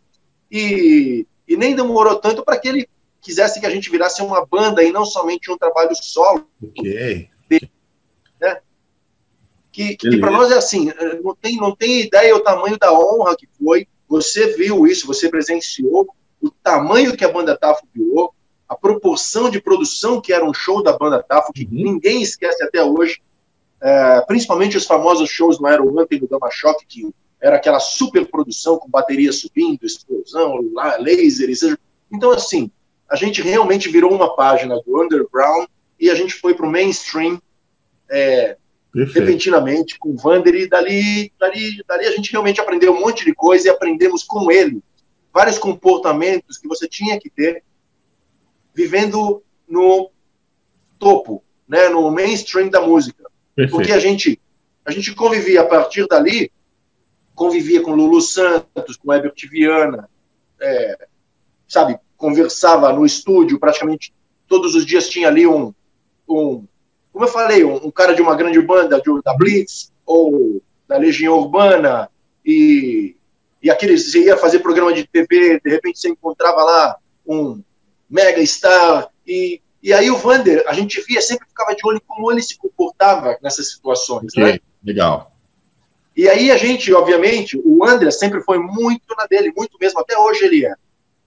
[0.50, 2.88] e, e nem demorou tanto para que ele
[3.20, 6.48] quisesse que a gente virasse uma banda e não somente um trabalho solo.
[6.62, 7.28] Ok.
[9.72, 10.90] Que, que para nós é assim,
[11.22, 15.28] não tem, não tem ideia o tamanho da honra que foi você viu isso, você
[15.28, 16.08] presenciou
[16.42, 18.34] o tamanho que a banda Tafo virou,
[18.68, 21.70] a proporção de produção que era um show da banda Tafo, que uhum.
[21.70, 23.20] ninguém esquece até hoje,
[23.80, 28.28] é, principalmente os famosos shows no Aeroante e no Dama Choque, que era aquela super
[28.28, 30.58] produção com bateria subindo, explosão,
[30.98, 31.76] lasers.
[32.12, 32.70] Então, assim,
[33.08, 35.66] a gente realmente virou uma página do underground
[35.98, 37.40] e a gente foi para o mainstream
[38.10, 38.56] é,
[38.92, 39.20] Perfeito.
[39.20, 43.32] repentinamente com o Vander e dali, dali, dali a gente realmente aprendeu um monte de
[43.32, 44.82] coisa e aprendemos com ele
[45.32, 47.62] vários comportamentos que você tinha que ter
[48.74, 50.10] vivendo no
[50.98, 53.24] topo, né, no mainstream da música.
[53.54, 53.76] Perfeito.
[53.76, 54.40] Porque a gente
[54.84, 56.50] a gente convivia a partir dali,
[57.34, 60.08] convivia com Lulu Santos, com Herbert Viana,
[60.60, 61.06] é,
[61.68, 64.12] sabe, conversava no estúdio praticamente
[64.48, 65.72] todos os dias tinha ali um,
[66.28, 66.66] um
[67.20, 70.96] como eu falei, um, um cara de uma grande banda de, da Blitz ou da
[70.96, 72.08] Legião Urbana
[72.44, 73.14] e,
[73.62, 77.62] e aqueles você ia fazer programa de TV, de repente você encontrava lá um
[78.08, 82.32] mega star e, e aí o Vander, a gente via, sempre ficava de olho como
[82.32, 84.58] ele se comportava nessas situações, okay, né?
[84.82, 85.30] Legal.
[86.16, 90.16] E aí a gente, obviamente, o André sempre foi muito na dele, muito mesmo, até
[90.16, 90.74] hoje ele é.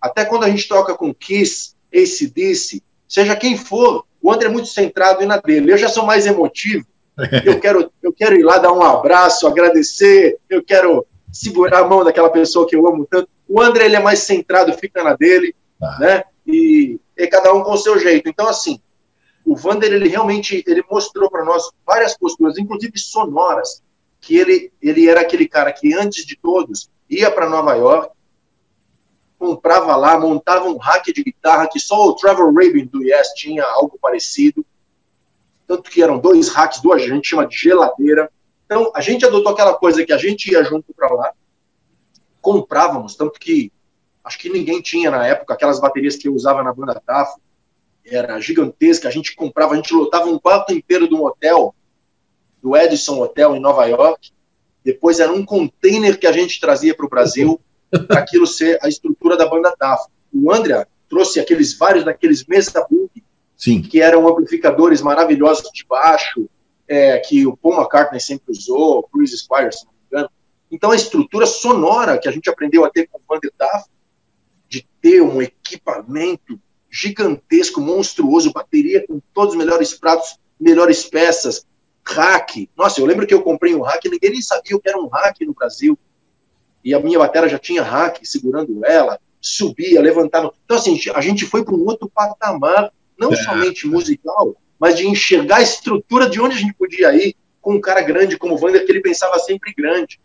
[0.01, 4.51] Até quando a gente toca com Kiss, Ace Disse, seja quem for, o André é
[4.51, 5.73] muito centrado e na dele.
[5.73, 6.85] Eu já sou mais emotivo.
[7.45, 10.35] Eu quero, eu quero ir lá dar um abraço, agradecer.
[10.49, 13.29] Eu quero segurar a mão daquela pessoa que eu amo tanto.
[13.47, 15.97] O André ele é mais centrado, fica na dele, ah.
[15.99, 16.23] né?
[16.47, 18.27] E, e cada um com o seu jeito.
[18.27, 18.79] Então, assim,
[19.45, 23.83] o Vander ele realmente ele mostrou para nós várias posturas, inclusive sonoras,
[24.19, 28.12] que ele ele era aquele cara que antes de todos ia para Nova York,
[29.43, 33.61] comprava lá, montava um rack de guitarra que só o Trevor Rabin do Yes tinha
[33.65, 34.65] algo parecido.
[35.67, 38.31] Tanto que eram dois racks, duas, a gente chama de geladeira.
[38.65, 41.33] Então, a gente adotou aquela coisa que a gente ia junto para lá,
[42.41, 43.69] comprávamos, tanto que
[44.23, 47.37] acho que ninguém tinha na época aquelas baterias que eu usava na banda Tafo,
[48.05, 51.75] era gigantesca, a gente comprava, a gente lotava um quarto inteiro de um hotel,
[52.61, 54.31] do Edison Hotel em Nova York,
[54.85, 57.59] depois era um container que a gente trazia para o Brasil,
[58.09, 60.05] aquilo ser a estrutura da banda TAF.
[60.33, 62.85] O André trouxe aqueles vários daqueles mesa
[63.57, 63.81] Sim.
[63.81, 66.49] que eram amplificadores maravilhosos de baixo,
[66.87, 70.29] é, que o Paul McCartney sempre usou, o Chris Squire, se não me engano.
[70.71, 73.85] Então a estrutura sonora que a gente aprendeu a ter com o Vander Taf,
[74.67, 76.59] de ter um equipamento
[76.91, 81.65] gigantesco, monstruoso, bateria com todos os melhores pratos, melhores peças,
[82.05, 82.69] hack.
[82.75, 85.07] Nossa, eu lembro que eu comprei um hack, ninguém nem sabia o que era um
[85.07, 85.97] hack no Brasil
[86.83, 90.53] e a minha bateria já tinha hack segurando ela, subia, levantava.
[90.65, 93.35] Então, assim, a gente foi para um outro patamar, não é.
[93.35, 97.81] somente musical, mas de enxergar a estrutura de onde a gente podia ir com um
[97.81, 100.19] cara grande como o Wander, que ele pensava sempre grande.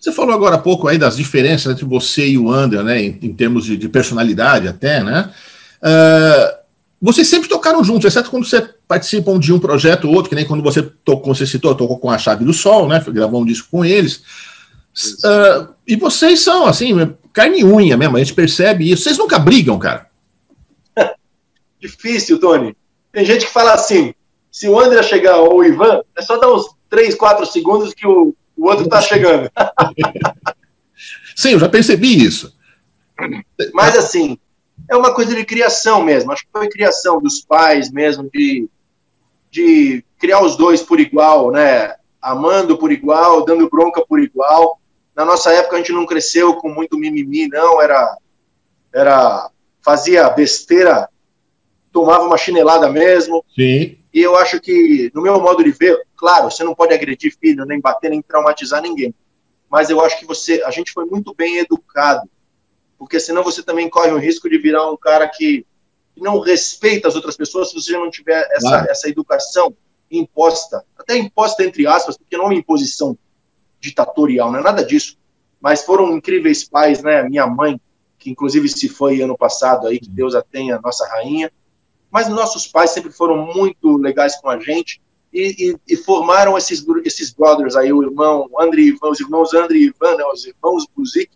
[0.00, 3.18] Você falou agora há pouco aí das diferenças entre você e o Ander, né, em,
[3.22, 5.32] em termos de, de, personalidade até, né?
[5.80, 6.62] Uh,
[7.00, 10.44] vocês sempre tocaram juntos, exceto quando você participam de um projeto ou outro, que nem
[10.44, 13.02] quando você tocou, você citou, tocou com a Chave do Sol, né?
[13.08, 14.22] Gravou um disco com eles.
[14.94, 16.94] Uh, e vocês são, assim,
[17.32, 19.04] carne e unha mesmo, a gente percebe isso.
[19.04, 20.06] Vocês nunca brigam, cara?
[21.80, 22.76] Difícil, Tony.
[23.10, 24.14] Tem gente que fala assim:
[24.50, 28.06] se o André chegar ou o Ivan, é só dar uns 3, 4 segundos que
[28.06, 29.50] o, o outro tá chegando.
[31.34, 32.54] Sim, eu já percebi isso.
[33.72, 34.38] Mas assim,
[34.88, 36.32] é uma coisa de criação mesmo.
[36.32, 38.68] Acho que foi criação dos pais mesmo, de,
[39.50, 41.94] de criar os dois por igual, né?
[42.20, 44.78] Amando por igual, dando bronca por igual.
[45.14, 47.80] Na nossa época a gente não cresceu com muito mimimi, não.
[47.80, 48.16] Era,
[48.92, 49.50] era
[49.82, 51.08] fazia besteira,
[51.92, 53.44] tomava uma chinelada mesmo.
[53.54, 53.98] Sim.
[54.12, 57.64] E eu acho que, no meu modo de ver, claro, você não pode agredir filho,
[57.64, 59.14] nem bater, nem traumatizar ninguém.
[59.70, 62.28] Mas eu acho que você, a gente foi muito bem educado
[63.02, 65.66] porque senão você também corre o risco de virar um cara que
[66.16, 68.86] não respeita as outras pessoas se você não tiver essa, claro.
[68.88, 69.74] essa educação
[70.08, 73.18] imposta, até imposta entre aspas, porque não é uma imposição
[73.82, 75.18] ditatorial, não é nada disso,
[75.60, 77.78] mas foram incríveis pais, né, minha mãe,
[78.18, 80.14] que inclusive se foi ano passado aí, que uhum.
[80.14, 81.50] Deus a tenha, nossa rainha,
[82.10, 86.84] mas nossos pais sempre foram muito legais com a gente, e, e, e, formaram esses,
[87.04, 90.86] esses brothers aí, o irmão André Ivan, os irmãos André e Ivan, né, os irmãos
[90.94, 91.30] Buzik,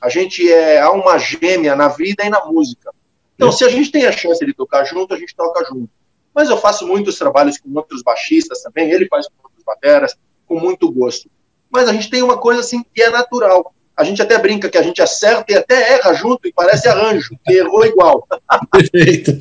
[0.00, 2.92] a gente é uma gêmea na vida e na música.
[3.34, 5.88] Então, se a gente tem a chance de tocar junto, a gente toca junto.
[6.34, 10.58] Mas eu faço muitos trabalhos com outros baixistas também, ele faz com outros bateras, com
[10.58, 11.30] muito gosto.
[11.70, 13.72] Mas a gente tem uma coisa assim que é natural.
[13.96, 17.36] A gente até brinca que a gente acerta e até erra junto e parece arranjo,
[17.44, 18.26] que errou igual.
[18.70, 19.36] Perfeito.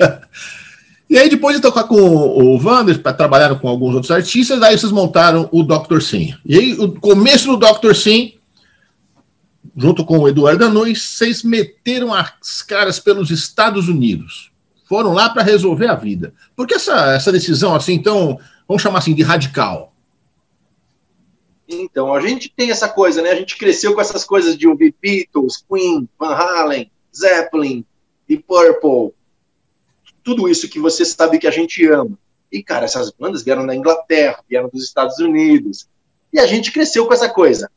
[1.10, 4.92] E aí, depois de tocar com o Wander, trabalharam com alguns outros artistas, aí vocês
[4.92, 6.02] montaram o Dr.
[6.02, 6.36] Sim.
[6.46, 7.94] E aí, o começo do Dr.
[7.94, 8.38] Sim
[9.78, 14.50] junto com o Eduardo Anões, vocês meteram as caras pelos Estados Unidos.
[14.90, 16.34] Foram lá para resolver a vida.
[16.56, 19.94] Por que essa, essa decisão assim, então, vamos chamar assim, de radical?
[21.68, 23.32] Então, a gente tem essa coisa, né?
[23.32, 27.86] A gente cresceu com essas coisas de ouvir Beatles, Queen, Van Halen, Zeppelin
[28.28, 29.14] e Purple.
[30.24, 32.18] Tudo isso que você sabe que a gente ama.
[32.52, 35.88] E, cara, essas bandas vieram da Inglaterra, vieram dos Estados Unidos.
[36.32, 37.70] E a gente cresceu com essa coisa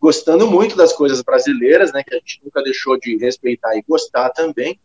[0.00, 4.30] gostando muito das coisas brasileiras, né, que a gente nunca deixou de respeitar e gostar
[4.30, 4.78] também,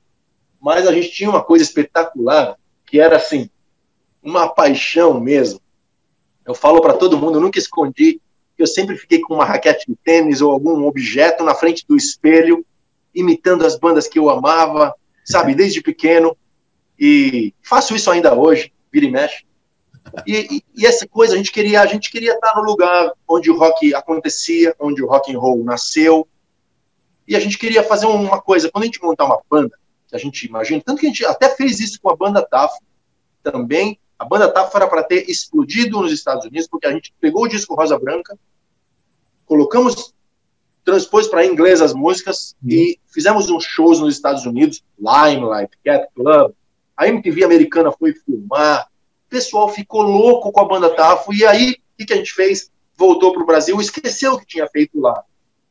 [0.59, 3.49] mas a gente tinha uma coisa espetacular, que era assim,
[4.23, 5.59] uma paixão mesmo.
[6.45, 8.19] Eu falo para todo mundo, eu nunca escondi
[8.61, 12.65] eu sempre fiquei com uma raquete de tênis ou algum objeto na frente do espelho,
[13.13, 14.93] imitando as bandas que eu amava,
[15.25, 16.35] sabe, desde pequeno,
[16.99, 19.45] e faço isso ainda hoje, vira e mexe.
[20.25, 23.49] E, e, e, essa coisa a gente queria, a gente queria estar no lugar onde
[23.49, 26.27] o rock acontecia, onde o rock and roll nasceu.
[27.27, 30.19] E a gente queria fazer uma coisa, quando a gente montar uma banda, que a
[30.19, 32.77] gente imagina, tanto que a gente até fez isso com a banda TAF
[33.43, 33.99] também.
[34.17, 37.47] A banda TAF era para ter explodido nos Estados Unidos, porque a gente pegou o
[37.47, 38.37] disco Rosa Branca,
[39.51, 40.13] colocamos,
[40.81, 42.69] transpôs para inglês as músicas uhum.
[42.69, 46.53] e fizemos uns shows nos Estados Unidos, Limelight, Cat Club.
[46.95, 48.87] A MTV americana foi filmar,
[49.27, 52.71] pessoal ficou louco com a banda Tafo, e aí, o que, que a gente fez?
[52.95, 55.21] Voltou para o Brasil, esqueceu o que tinha feito lá.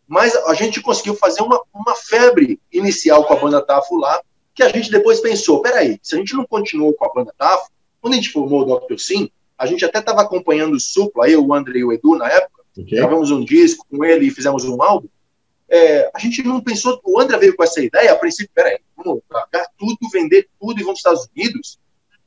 [0.06, 4.20] Mas a gente conseguiu fazer uma, uma febre inicial com a banda Tafo lá,
[4.54, 7.70] que a gente depois pensou, peraí, se a gente não continuou com a banda Tafo,
[7.98, 8.98] quando a gente formou o Dr.
[8.98, 12.28] Sim, a gente até estava acompanhando o Supla, eu, o André e o Edu na
[12.28, 12.98] época, okay.
[12.98, 15.09] gravamos um disco com ele e fizemos um álbum,
[15.70, 19.22] é, a gente não pensou, o André veio com essa ideia, a princípio, peraí, vamos
[19.28, 21.78] pagar tudo, vender tudo e vamos para os Estados Unidos?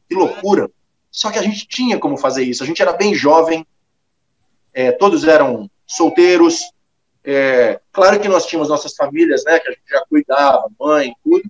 [0.07, 0.71] Que loucura.
[1.11, 2.63] Só que a gente tinha como fazer isso.
[2.63, 3.67] A gente era bem jovem,
[4.73, 6.61] é, todos eram solteiros.
[7.21, 11.43] É, claro que nós tínhamos nossas famílias, né, que a gente já cuidava, mãe, tudo.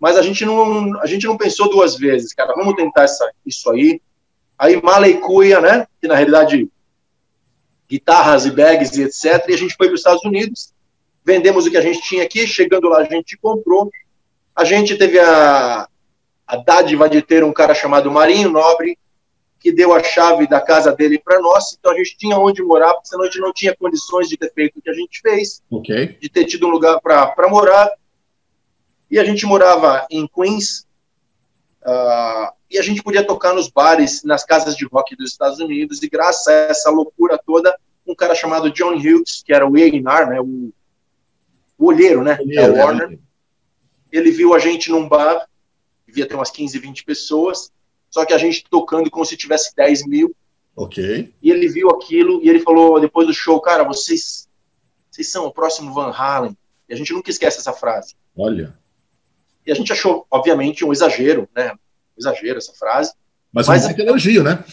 [0.00, 2.54] Mas a gente não, a gente não pensou duas vezes, cara.
[2.54, 4.00] Vamos tentar essa, isso aí.
[4.58, 6.70] Aí Malecuia, né, que na realidade
[7.88, 9.48] guitarras e bags e etc.
[9.48, 10.72] E a gente foi para os Estados Unidos,
[11.24, 12.46] vendemos o que a gente tinha aqui.
[12.46, 13.90] Chegando lá, a gente comprou.
[14.54, 15.88] A gente teve a,
[16.46, 18.98] a dádiva de ter um cara chamado Marinho Nobre,
[19.60, 22.94] que deu a chave da casa dele para nós, então a gente tinha onde morar,
[22.94, 25.62] porque senão a gente não tinha condições de ter feito o que a gente fez,
[25.70, 26.16] okay.
[26.20, 27.90] de ter tido um lugar para morar.
[29.10, 30.86] E a gente morava em Queens,
[31.82, 36.02] uh, e a gente podia tocar nos bares, nas casas de rock dos Estados Unidos,
[36.02, 37.74] e graças a essa loucura toda,
[38.06, 40.72] um cara chamado John Hughes, que era o A&R, né, o,
[41.78, 43.18] o olheiro, né, olheiro, da Warner,
[44.10, 45.46] ele viu a gente num bar,
[46.06, 47.70] devia ter umas 15, 20 pessoas,
[48.10, 50.34] só que a gente tocando como se tivesse 10 mil.
[50.74, 51.34] Ok.
[51.42, 54.48] E ele viu aquilo e ele falou depois do show, cara, vocês,
[55.10, 56.56] vocês são o próximo Van Halen.
[56.88, 58.14] E a gente nunca esquece essa frase.
[58.34, 58.74] Olha.
[59.68, 61.72] E a gente achou, obviamente, um exagero, né?
[61.72, 63.12] Um exagero essa frase.
[63.52, 64.64] Mas, mas um elogio, né?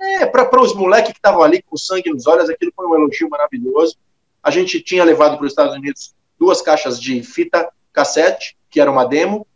[0.00, 3.28] É, para os moleques que estavam ali com sangue nos olhos, aquilo foi um elogio
[3.28, 3.96] maravilhoso.
[4.42, 8.90] A gente tinha levado para os Estados Unidos duas caixas de fita cassete, que era
[8.90, 9.46] uma demo,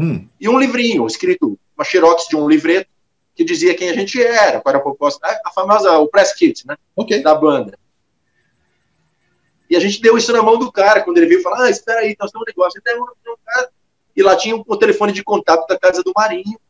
[0.00, 0.26] Hum.
[0.40, 2.88] E um livrinho escrito, uma xerox de um livreto,
[3.34, 6.66] que dizia quem a gente era, qual era a proposta, a famosa, o press kit,
[6.66, 6.74] né?
[6.96, 7.22] Okay.
[7.22, 7.78] Da banda.
[9.68, 12.00] E a gente deu isso na mão do cara, quando ele veio falar, ah, espera
[12.00, 12.80] aí, nós temos um negócio.
[12.80, 13.70] Então, um cara,
[14.20, 16.60] e lá tinha o telefone de contato da casa do Marinho.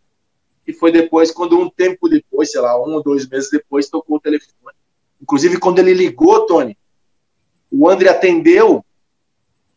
[0.66, 4.18] E foi depois, quando um tempo depois, sei lá, um ou dois meses depois, tocou
[4.18, 4.54] o telefone.
[5.20, 6.78] Inclusive, quando ele ligou, Tony,
[7.70, 8.84] o André atendeu.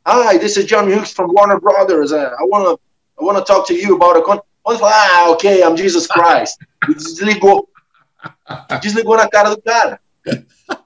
[0.06, 2.12] Hi, this is John Hughes from Warner Brothers.
[2.12, 2.80] Uh, I want to
[3.20, 4.48] I wanna talk to you about a contract.
[4.66, 6.58] Ah, ok, I'm Jesus Christ.
[6.88, 7.68] E desligou.
[8.82, 10.00] Desligou na cara do cara.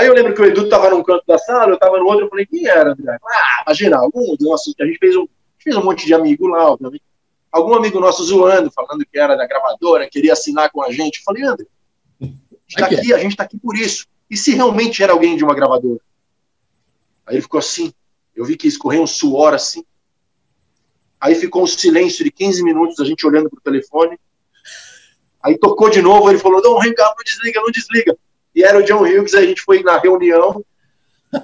[0.00, 2.24] Aí eu lembro que o Edu estava num canto da sala, eu estava no outro,
[2.24, 3.18] eu falei, quem era, André?
[3.22, 5.28] Ah, imagina, algum dos nossos, a gente fez um,
[5.58, 7.04] fez um monte de amigo lá, obviamente.
[7.52, 11.18] Algum amigo nosso zoando, falando que era da gravadora, queria assinar com a gente.
[11.18, 11.66] Eu falei, André,
[12.18, 14.06] a gente está aqui, a gente está aqui por isso.
[14.30, 16.00] E se realmente era alguém de uma gravadora?
[17.26, 17.92] Aí ele ficou assim,
[18.34, 19.84] eu vi que escorreu um suor assim.
[21.20, 24.18] Aí ficou um silêncio de 15 minutos, a gente olhando para o telefone.
[25.42, 28.16] Aí tocou de novo, ele falou, não, up, não desliga, não desliga
[28.54, 30.64] e era o John Hughes, a gente foi na reunião,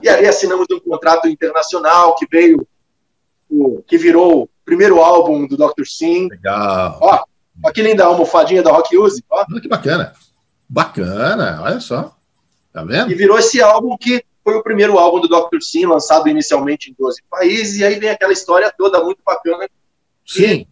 [0.02, 2.66] e ali assinamos um contrato internacional que veio,
[3.86, 5.84] que virou o primeiro álbum do Dr.
[5.86, 6.28] Sim.
[6.28, 6.98] Legal.
[7.00, 7.24] Ó,
[7.64, 9.24] ó que linda almofadinha da Rock Use.
[9.30, 9.44] Ó.
[9.48, 10.12] Olha que bacana.
[10.68, 12.16] Bacana, olha só.
[12.72, 13.12] Tá vendo?
[13.12, 15.60] E virou esse álbum que foi o primeiro álbum do Dr.
[15.60, 19.68] Sim, lançado inicialmente em 12 países, e aí vem aquela história toda muito bacana.
[20.26, 20.66] Sim.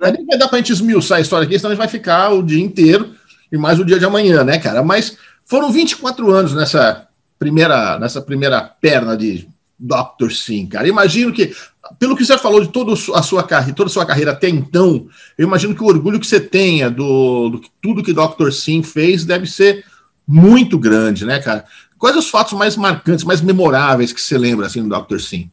[0.00, 0.12] Né?
[0.12, 2.42] Nem vai dar pra gente esmiuçar a história aqui, senão a gente vai ficar o
[2.42, 3.14] dia inteiro
[3.54, 4.82] e mais o dia de amanhã, né, cara?
[4.82, 7.06] Mas foram 24 anos nessa
[7.38, 9.48] primeira, nessa primeira perna de
[9.78, 10.32] Dr.
[10.32, 10.88] Sim, cara.
[10.88, 11.54] Imagino que,
[11.96, 15.06] pelo que você falou de toda a sua carreira, toda a sua carreira até então,
[15.38, 18.50] eu imagino que o orgulho que você tenha do, do tudo que Dr.
[18.50, 19.84] Sim fez deve ser
[20.26, 21.64] muito grande, né, cara?
[21.96, 25.20] Quais os fatos mais marcantes, mais memoráveis que você lembra assim do Dr.
[25.20, 25.48] Sim?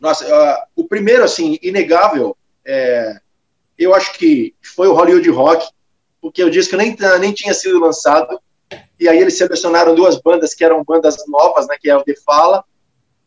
[0.00, 2.36] Nossa, uh, o primeiro, assim, inegável,
[2.66, 3.20] é,
[3.78, 5.66] eu acho que foi o Hollywood Rock,
[6.24, 8.40] porque o disco nem, nem tinha sido lançado,
[8.98, 12.14] e aí eles selecionaram duas bandas que eram bandas novas, né, que é o The
[12.24, 12.64] Fala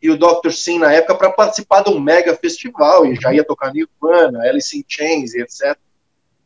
[0.02, 0.50] e o Dr.
[0.50, 4.76] Sim na época, para participar de um mega festival, e já ia tocar Nirvana, Alice
[4.76, 5.78] in Chains etc.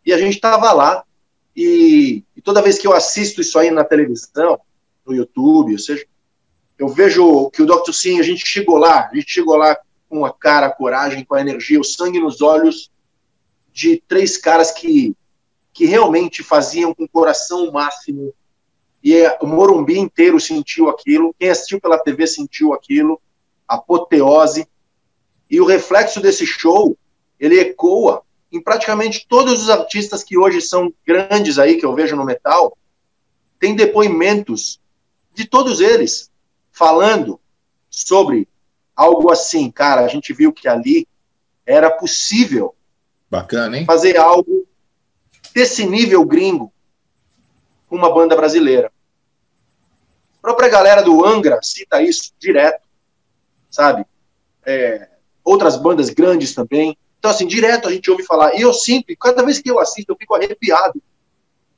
[0.05, 1.03] E a gente estava lá,
[1.57, 4.61] e, e, toda vez que eu assisto isso aí na televisão,
[5.07, 6.05] no YouTube, ou seja,
[6.79, 7.95] eu vejo que o Dr.
[7.95, 9.75] Sim, a gente chegou lá, a gente chegou lá
[10.07, 12.91] com a cara, a coragem, com a energia, o sangue nos olhos
[13.73, 15.17] de três caras que
[15.73, 18.33] que realmente faziam com o coração máximo.
[19.03, 23.21] E é, o Morumbi inteiro sentiu aquilo, quem assistiu pela TV sentiu aquilo,
[23.67, 24.67] apoteose.
[25.51, 26.97] E o reflexo desse show,
[27.41, 32.15] ele ecoa em praticamente todos os artistas que hoje são grandes aí, que eu vejo
[32.15, 32.77] no metal,
[33.59, 34.79] tem depoimentos
[35.35, 36.31] de todos eles
[36.71, 37.41] falando
[37.89, 38.47] sobre
[38.95, 41.09] algo assim, cara, a gente viu que ali
[41.65, 42.75] era possível
[43.31, 43.87] Bacana, hein?
[43.87, 44.62] fazer algo
[45.53, 46.73] desse nível gringo
[47.89, 48.93] com uma banda brasileira.
[50.39, 52.83] A própria galera do Angra cita isso direto,
[53.71, 54.05] sabe?
[54.65, 55.09] É,
[55.45, 56.97] outras bandas grandes também.
[57.19, 58.55] Então, assim, direto a gente ouve falar.
[58.55, 61.01] E eu sinto, cada vez que eu assisto, eu fico arrepiado.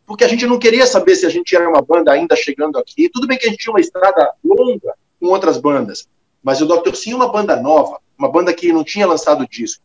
[0.06, 3.08] Porque a gente não queria saber se a gente era uma banda ainda chegando aqui.
[3.08, 6.08] Tudo bem que a gente tinha uma estrada longa com outras bandas.
[6.42, 6.94] Mas o Dr.
[6.94, 9.82] Sim é uma banda nova, uma banda que não tinha lançado disco.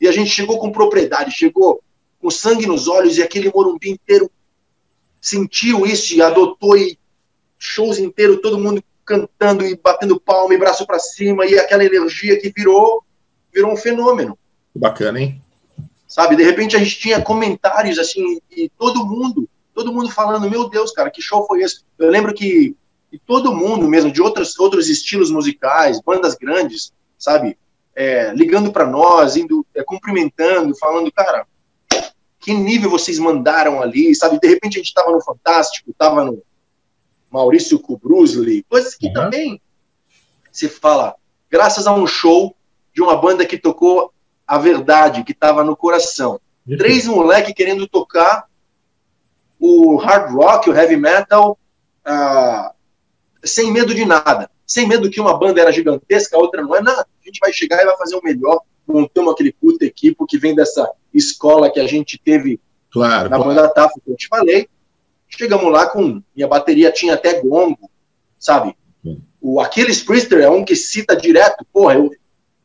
[0.00, 1.80] E a gente chegou com propriedade, chegou
[2.26, 4.28] com sangue nos olhos, e aquele Morumbi inteiro
[5.20, 6.98] sentiu isso e adotou, e
[7.56, 12.36] shows inteiro, todo mundo cantando e batendo palma e braço para cima, e aquela energia
[12.40, 13.04] que virou,
[13.54, 14.36] virou um fenômeno.
[14.74, 15.40] Bacana, hein?
[16.08, 20.68] Sabe, de repente a gente tinha comentários assim, e todo mundo, todo mundo falando, meu
[20.68, 21.82] Deus, cara, que show foi esse?
[21.96, 22.74] Eu lembro que,
[23.08, 27.56] que todo mundo mesmo, de outros, outros estilos musicais, bandas grandes, sabe,
[27.94, 31.46] é, ligando para nós, indo, é, cumprimentando, falando, cara,
[32.46, 34.38] que nível vocês mandaram ali, sabe?
[34.38, 36.40] De repente a gente estava no Fantástico, estava no
[37.28, 39.12] Maurício Kubrusli, coisas que uhum.
[39.12, 39.60] também
[40.52, 41.16] se fala,
[41.50, 42.54] graças a um show
[42.94, 44.12] de uma banda que tocou
[44.46, 46.40] a verdade, que estava no coração.
[46.64, 46.76] Uhum.
[46.76, 48.46] Três moleques querendo tocar
[49.58, 51.58] o hard rock, o heavy metal,
[52.06, 52.72] uh,
[53.42, 54.48] sem medo de nada.
[54.64, 57.08] Sem medo que uma banda era gigantesca, a outra não é nada.
[57.20, 60.54] A gente vai chegar e vai fazer o melhor montamos aquele puta equipe que vem
[60.54, 62.60] dessa escola que a gente teve
[62.90, 63.54] claro, na claro.
[63.54, 64.68] banda TAF, que eu te falei.
[65.28, 66.22] Chegamos lá com.
[66.34, 67.90] Minha bateria tinha até gongo,
[68.38, 68.74] sabe?
[69.40, 71.64] O Aquiles Priester é um que cita direto.
[71.72, 72.10] Porra, eu,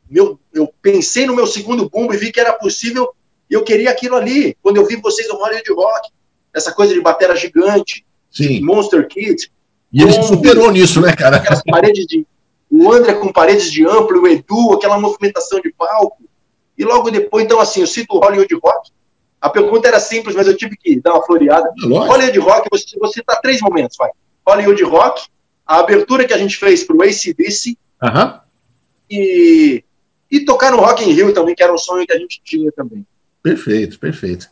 [0.08, 3.08] meu, eu pensei no meu segundo bumbo e vi que era possível
[3.48, 4.56] e eu queria aquilo ali.
[4.62, 6.10] Quando eu vi vocês no Hollywood Rock,
[6.54, 8.60] essa coisa de bateria gigante, Sim.
[8.60, 9.50] Monster Kids.
[9.92, 11.36] E ele se superou nisso, né, cara?
[11.36, 12.26] Aquelas paredes de
[12.74, 16.24] o André com paredes de amplo, o Edu, aquela movimentação de palco.
[16.82, 18.90] E logo depois, então, assim, eu cito o Hollywood Rock.
[19.40, 21.72] A pergunta era simples, mas eu tive que dar uma floreada.
[21.80, 22.12] Lógico.
[22.12, 24.10] Hollywood Rock, você, você citar três momentos, vai.
[24.44, 25.22] Hollywood Rock,
[25.64, 28.34] a abertura que a gente fez para o ACDC, uhum.
[29.08, 29.84] E,
[30.28, 32.72] e tocar no Rock in Rio também, que era um sonho que a gente tinha
[32.72, 33.06] também.
[33.40, 34.48] Perfeito, perfeito.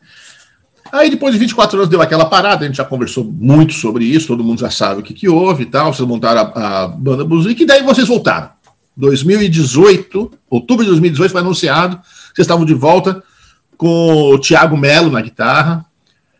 [0.92, 4.28] Aí depois de 24 anos deu aquela parada, a gente já conversou muito sobre isso,
[4.28, 5.92] todo mundo já sabe o que, que houve e tal.
[5.92, 8.50] Vocês montaram a, a banda Buzik e daí vocês voltaram.
[8.96, 12.00] 2018, outubro de 2018 foi anunciado,
[12.34, 13.22] vocês estavam de volta
[13.76, 15.84] com o Thiago Melo na guitarra.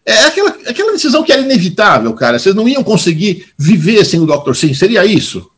[0.05, 2.39] É aquela, aquela decisão que era inevitável, cara.
[2.39, 4.55] Vocês não iam conseguir viver sem o Dr.
[4.55, 5.51] Sim, seria isso?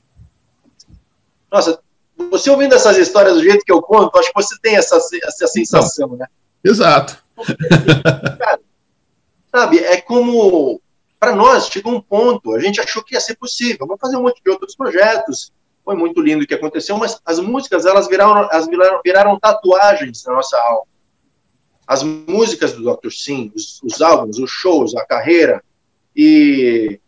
[1.50, 1.78] Nossa,
[2.30, 5.46] você ouvindo essas histórias do jeito que eu conto, acho que você tem essa, essa
[5.46, 6.16] sensação, não.
[6.16, 6.26] né?
[6.64, 7.22] Exato.
[8.38, 8.60] Cara,
[9.50, 10.80] sabe, é como
[11.18, 14.22] para nós chegou um ponto, a gente achou que ia ser possível, vamos fazer um
[14.22, 15.52] monte de outros projetos.
[15.84, 20.24] Foi muito lindo o que aconteceu, mas as músicas elas viraram, elas viraram, viraram tatuagens
[20.24, 20.86] na nossa alma.
[21.86, 23.10] As músicas do Dr.
[23.10, 25.62] Sim, os, os álbuns, os shows, a carreira,
[26.14, 27.00] e,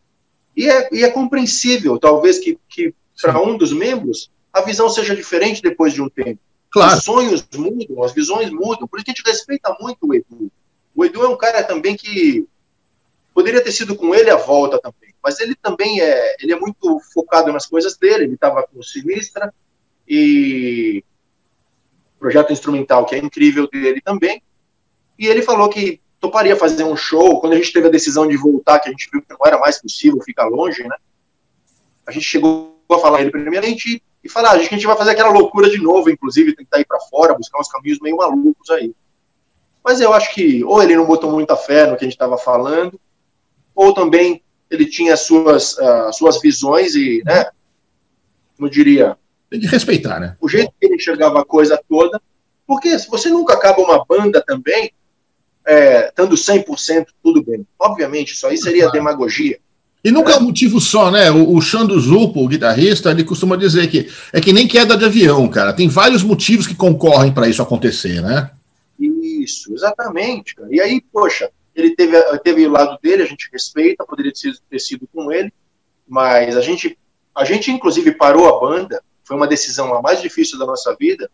[0.57, 5.15] e, é, e é compreensível, talvez, que, que para um dos membros a visão seja
[5.15, 6.41] diferente depois de um tempo.
[6.71, 6.99] Claro.
[6.99, 10.51] Os sonhos mudam, as visões mudam, por isso que a gente respeita muito o Edu.
[10.95, 12.47] O Edu é um cara também que
[13.33, 17.01] poderia ter sido com ele a volta também, mas ele também é, ele é muito
[17.15, 19.53] focado nas coisas dele, ele estava com Sinistra
[20.07, 21.03] e
[22.19, 24.43] projeto instrumental que é incrível dele também,
[25.19, 28.37] e ele falou que toparia fazer um show, quando a gente teve a decisão de
[28.37, 30.97] voltar, que a gente viu que não era mais possível ficar longe, né,
[32.07, 35.31] a gente chegou a falar ele primeiramente e falar, ah, a gente vai fazer aquela
[35.31, 38.95] loucura de novo, inclusive tentar ir para fora, buscar uns caminhos meio malucos aí.
[39.83, 42.39] Mas eu acho que ou ele não botou muita fé no que a gente estava
[42.39, 42.99] falando,
[43.75, 47.47] ou também ele tinha as suas, uh, suas visões e, né,
[48.57, 49.17] como diria...
[49.51, 50.37] Tem que respeitar, né?
[50.41, 52.21] O jeito que ele enxergava a coisa toda,
[52.67, 54.93] porque se você nunca acaba uma banda também,
[55.67, 57.67] é, estando 100% tudo bem.
[57.79, 58.99] Obviamente, isso aí seria claro.
[58.99, 59.59] demagogia.
[60.05, 61.31] E nunca é um motivo só, né?
[61.31, 65.05] O, o Xando Zupo, o guitarrista, ele costuma dizer que é que nem queda de
[65.07, 65.73] avião, cara.
[65.73, 68.51] Tem vários motivos que concorrem para isso acontecer, né?
[69.01, 70.55] Isso, exatamente.
[70.55, 70.69] Cara.
[70.71, 74.33] E aí, poxa, ele teve, teve o lado dele, a gente respeita, poderia
[74.71, 75.53] ter sido, com ele,
[76.07, 76.99] mas a gente,
[77.35, 81.31] a gente inclusive parou a banda, foi uma decisão a mais difícil da nossa vida,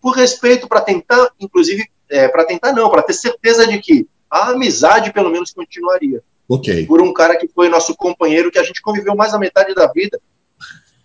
[0.00, 4.50] por respeito para tentar, inclusive, é, para tentar não, para ter certeza de que a
[4.50, 6.22] amizade pelo menos continuaria.
[6.48, 6.86] Ok.
[6.86, 9.86] Por um cara que foi nosso companheiro, que a gente conviveu mais a metade da
[9.88, 10.18] vida.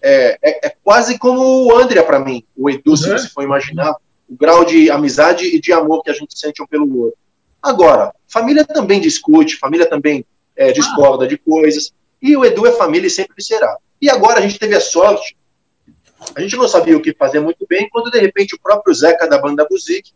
[0.03, 2.97] É, é, é quase como o Andrea para mim, o Edu, uhum.
[2.97, 3.95] se você for imaginar,
[4.27, 7.19] o grau de amizade e de amor que a gente sente um pelo outro.
[7.61, 11.27] Agora, família também discute, família também é, discorda ah.
[11.27, 13.77] de coisas, e o Edu é família e sempre será.
[14.01, 15.35] E agora a gente teve a sorte,
[16.35, 19.27] a gente não sabia o que fazer muito bem, quando de repente o próprio Zeca
[19.27, 20.11] da banda Buzik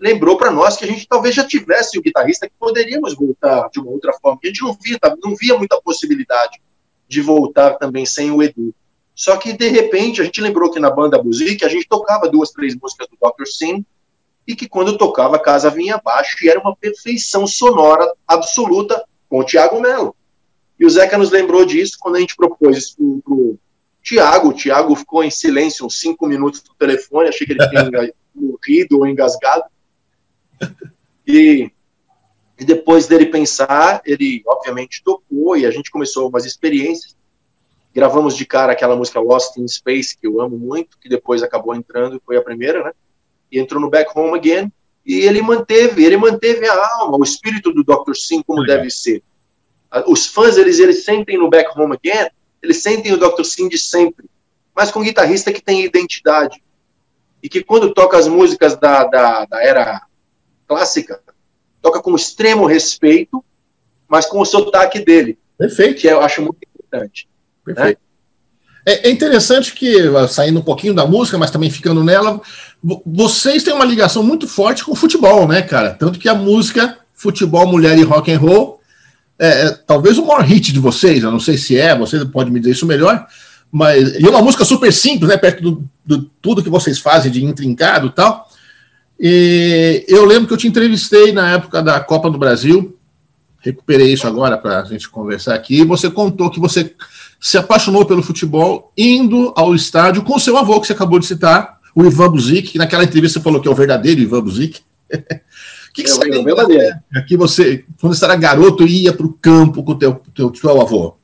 [0.00, 3.80] lembrou para nós que a gente talvez já tivesse o guitarrista que poderíamos voltar de
[3.80, 4.38] uma outra forma.
[4.42, 6.60] A gente não via, não via muita possibilidade
[7.08, 8.74] de voltar também sem o Edu.
[9.14, 12.52] Só que, de repente, a gente lembrou que na banda Buzik a gente tocava duas,
[12.52, 13.46] três músicas do Dr.
[13.46, 13.84] Sim,
[14.48, 19.40] e que quando tocava a casa vinha abaixo, e era uma perfeição sonora absoluta com
[19.40, 20.16] o Tiago Melo.
[20.80, 23.58] E o Zeca nos lembrou disso quando a gente propôs isso para o
[24.02, 24.48] Tiago.
[24.48, 27.90] O Tiago ficou em silêncio uns cinco minutos no telefone, achei que ele tinha
[28.34, 29.64] morrido ou engasgado.
[31.26, 31.70] E,
[32.58, 37.14] e depois dele pensar, ele obviamente tocou e a gente começou umas experiências.
[37.94, 41.74] Gravamos de cara aquela música Lost in Space, que eu amo muito, que depois acabou
[41.74, 42.92] entrando, foi a primeira, né?
[43.50, 44.72] E entrou no Back Home Again.
[45.04, 48.14] E ele manteve, ele manteve a alma, o espírito do Dr.
[48.14, 49.22] Sim como deve ser.
[50.06, 52.28] Os fãs, eles, eles sentem no Back Home Again,
[52.62, 53.42] eles sentem o Dr.
[53.42, 54.26] Sim de sempre,
[54.74, 56.62] mas com um guitarrista que tem identidade.
[57.42, 60.02] E que quando toca as músicas da, da, da era
[60.66, 61.20] clássica,
[61.80, 63.42] toca com extremo respeito,
[64.08, 65.38] mas com o sotaque dele.
[65.56, 66.00] Perfeito.
[66.00, 67.28] Que eu acho muito importante.
[67.66, 67.74] Né?
[67.74, 67.98] Perfeito.
[67.98, 68.08] Né?
[68.90, 69.94] É interessante que,
[70.28, 72.40] saindo um pouquinho da música, mas também ficando nela,
[72.82, 75.90] vocês têm uma ligação muito forte com o futebol, né, cara?
[75.90, 78.80] Tanto que a música Futebol, Mulher e Rock and Roll
[79.38, 82.50] é, é talvez o maior hit de vocês, eu não sei se é, você pode
[82.50, 83.26] me dizer isso melhor,
[83.70, 87.30] mas e é uma música super simples, né, perto do, do tudo que vocês fazem
[87.30, 88.48] de intrincado e tal,
[89.18, 92.96] e eu lembro que eu te entrevistei na época da Copa do Brasil,
[93.60, 96.94] recuperei isso agora para a gente conversar aqui, e você contou que você
[97.40, 101.77] se apaixonou pelo futebol indo ao estádio com seu avô, que você acabou de citar,
[101.98, 104.80] o Ivan Buzik, que naquela entrevista você falou que é o verdadeiro Ivan Buzik.
[105.88, 109.82] O que, que você lembra que você, quando você era garoto, ia para o campo
[109.82, 111.16] com o teu, teu, teu avô?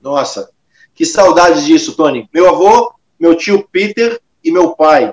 [0.00, 0.48] Nossa,
[0.94, 2.26] que saudade disso, Tony.
[2.32, 5.12] Meu avô, meu tio Peter e meu pai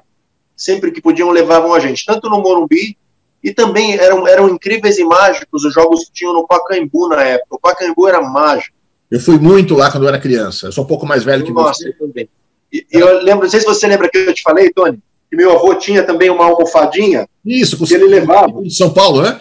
[0.55, 2.95] sempre que podiam levavam a gente, tanto no Morumbi
[3.43, 7.55] e também eram, eram incríveis e mágicos os jogos que tinham no Pacaembu na época.
[7.55, 8.77] O Pacaembu era mágico.
[9.09, 10.67] Eu fui muito lá quando eu era criança.
[10.67, 11.89] Eu sou um pouco mais velho que Nossa, você.
[11.89, 12.29] Eu também.
[12.71, 14.99] E, eu lembro, não sei se você lembra que eu te falei, Tony,
[15.29, 17.27] que meu avô tinha também uma almofadinha.
[17.45, 18.61] Isso, que ele levava.
[18.61, 19.39] De São Paulo, né?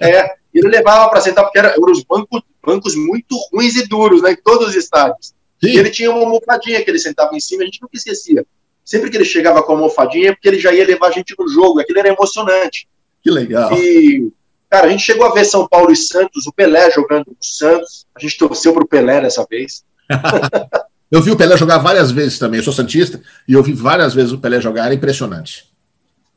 [0.00, 4.32] É, ele levava para sentar, porque eram os bancos, bancos muito ruins e duros, né,
[4.32, 5.34] em todos os estádios.
[5.62, 5.70] Sim.
[5.70, 8.46] E ele tinha uma almofadinha que ele sentava em cima, a gente nunca esquecia.
[8.84, 11.34] Sempre que ele chegava com a almofadinha, é porque ele já ia levar a gente
[11.38, 12.86] no jogo, aquilo era emocionante.
[13.22, 13.72] Que legal.
[13.72, 14.30] E,
[14.68, 18.06] cara, a gente chegou a ver São Paulo e Santos, o Pelé jogando no Santos,
[18.14, 19.82] a gente torceu pro Pelé dessa vez.
[21.10, 24.14] eu vi o Pelé jogar várias vezes também, eu sou Santista, e eu vi várias
[24.14, 25.68] vezes o Pelé jogar, era impressionante.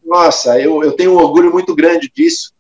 [0.05, 2.53] Nossa, eu, eu tenho um orgulho muito grande disso.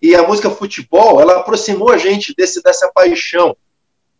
[0.00, 3.56] E a música futebol, ela aproximou a gente desse, dessa paixão,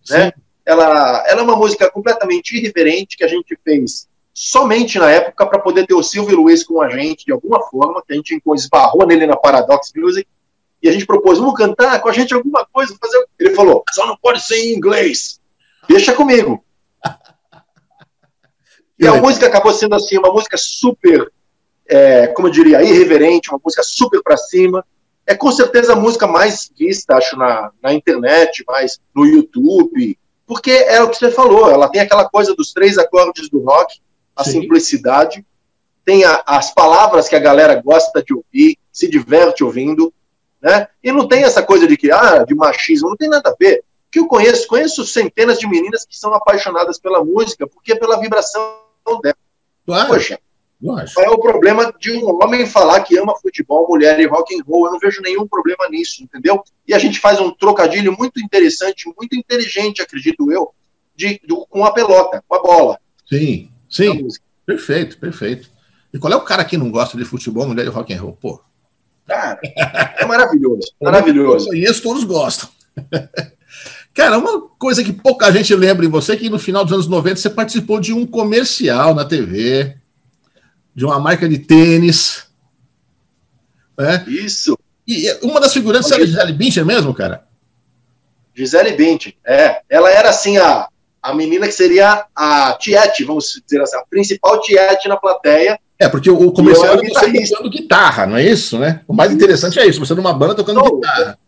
[0.09, 0.33] né?
[0.65, 5.59] Ela, ela é uma música completamente irreverente que a gente fez somente na época para
[5.59, 9.07] poder ter o Silvio Luiz com a gente de alguma forma, que a gente esbarrou
[9.07, 10.27] nele na Paradox Music,
[10.83, 13.25] e a gente propôs, vamos cantar com a gente alguma coisa, fazer.
[13.39, 15.41] Ele falou, só não pode ser em inglês.
[15.89, 16.65] Deixa comigo.
[18.99, 21.33] e a música acabou sendo assim, uma música super,
[21.87, 24.85] é, como eu diria, irreverente, uma música super para cima.
[25.27, 30.71] É com certeza a música mais vista, acho, na, na internet, mais no YouTube, porque
[30.71, 34.01] é o que você falou, ela tem aquela coisa dos três acordes do rock,
[34.35, 34.63] a Sim.
[34.63, 35.47] simplicidade,
[36.05, 40.13] tem a, as palavras que a galera gosta de ouvir, se diverte ouvindo,
[40.61, 40.89] né?
[41.03, 43.83] E não tem essa coisa de que, ah, de machismo, não tem nada a ver.
[44.13, 48.21] Que eu conheço, conheço centenas de meninas que são apaixonadas pela música, porque é pela
[48.21, 48.63] vibração
[49.23, 49.37] dela.
[49.85, 50.09] Claro.
[50.09, 50.39] Poxa,
[50.81, 51.15] Lógico.
[51.15, 54.63] qual é o problema de um homem falar que ama futebol, mulher e rock and
[54.65, 54.87] roll?
[54.87, 56.63] Eu não vejo nenhum problema nisso, entendeu?
[56.87, 60.73] E a gente faz um trocadilho muito interessante, muito inteligente, acredito eu,
[61.17, 62.99] de, do, com a pelota, com a bola.
[63.29, 63.71] Sim.
[63.93, 64.27] Sim,
[64.65, 65.71] perfeito, perfeito.
[66.15, 68.37] E qual é o cara que não gosta de futebol, mulher e rock and roll?
[68.41, 68.61] Pô.
[69.27, 69.61] Cara,
[70.17, 71.75] é maravilhoso, maravilhoso.
[71.75, 72.69] Isso todos gostam.
[74.15, 77.09] Cara, uma coisa que pouca gente lembra em você é que no final dos anos
[77.09, 79.97] 90 você participou de um comercial na TV,
[80.95, 82.45] de uma marca de tênis.
[83.99, 84.25] Né?
[84.29, 84.79] Isso.
[85.09, 87.43] E uma das figurantes era Gisele Bündchen mesmo, cara?
[88.55, 89.81] Gisele Bündchen, é.
[89.89, 90.89] Ela era assim a,
[91.23, 95.81] a menina que seria a Tiete, vamos dizer assim, a principal Tiete na plateia.
[95.99, 99.01] É, porque o comercial é você tocando guitarra, não é isso, né?
[99.09, 101.39] O mais interessante é isso, você numa banda tocando guitarra.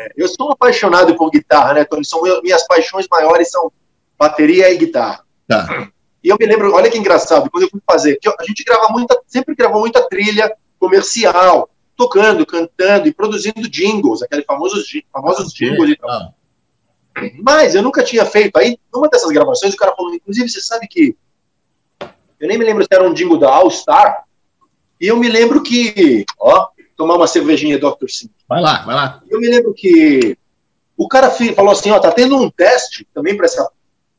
[0.00, 2.04] É, eu sou apaixonado por guitarra, né, Tony?
[2.04, 3.70] São minhas paixões maiores são
[4.18, 5.24] bateria e guitarra.
[5.46, 5.90] Tá.
[6.22, 8.88] E eu me lembro, olha que engraçado, quando eu fui fazer, que a gente grava
[8.90, 15.90] muita, sempre gravou muita trilha comercial, tocando, cantando e produzindo jingles, aqueles famosos, famosos jingles
[15.90, 16.10] e tal.
[16.10, 16.30] Ah.
[17.42, 18.56] Mas eu nunca tinha feito.
[18.56, 21.16] Aí, numa dessas gravações, o cara falou, inclusive, você sabe que.
[22.38, 24.24] Eu nem me lembro se era um jingle da All Star.
[25.00, 26.24] E eu me lembro que.
[26.38, 26.68] Ó,
[27.00, 28.08] tomar uma cervejinha Dr.
[28.08, 28.28] Sim.
[28.46, 29.22] Vai lá, vai lá.
[29.30, 30.36] Eu me lembro que
[30.98, 33.66] o cara falou assim: ó, tá tendo um teste também para essa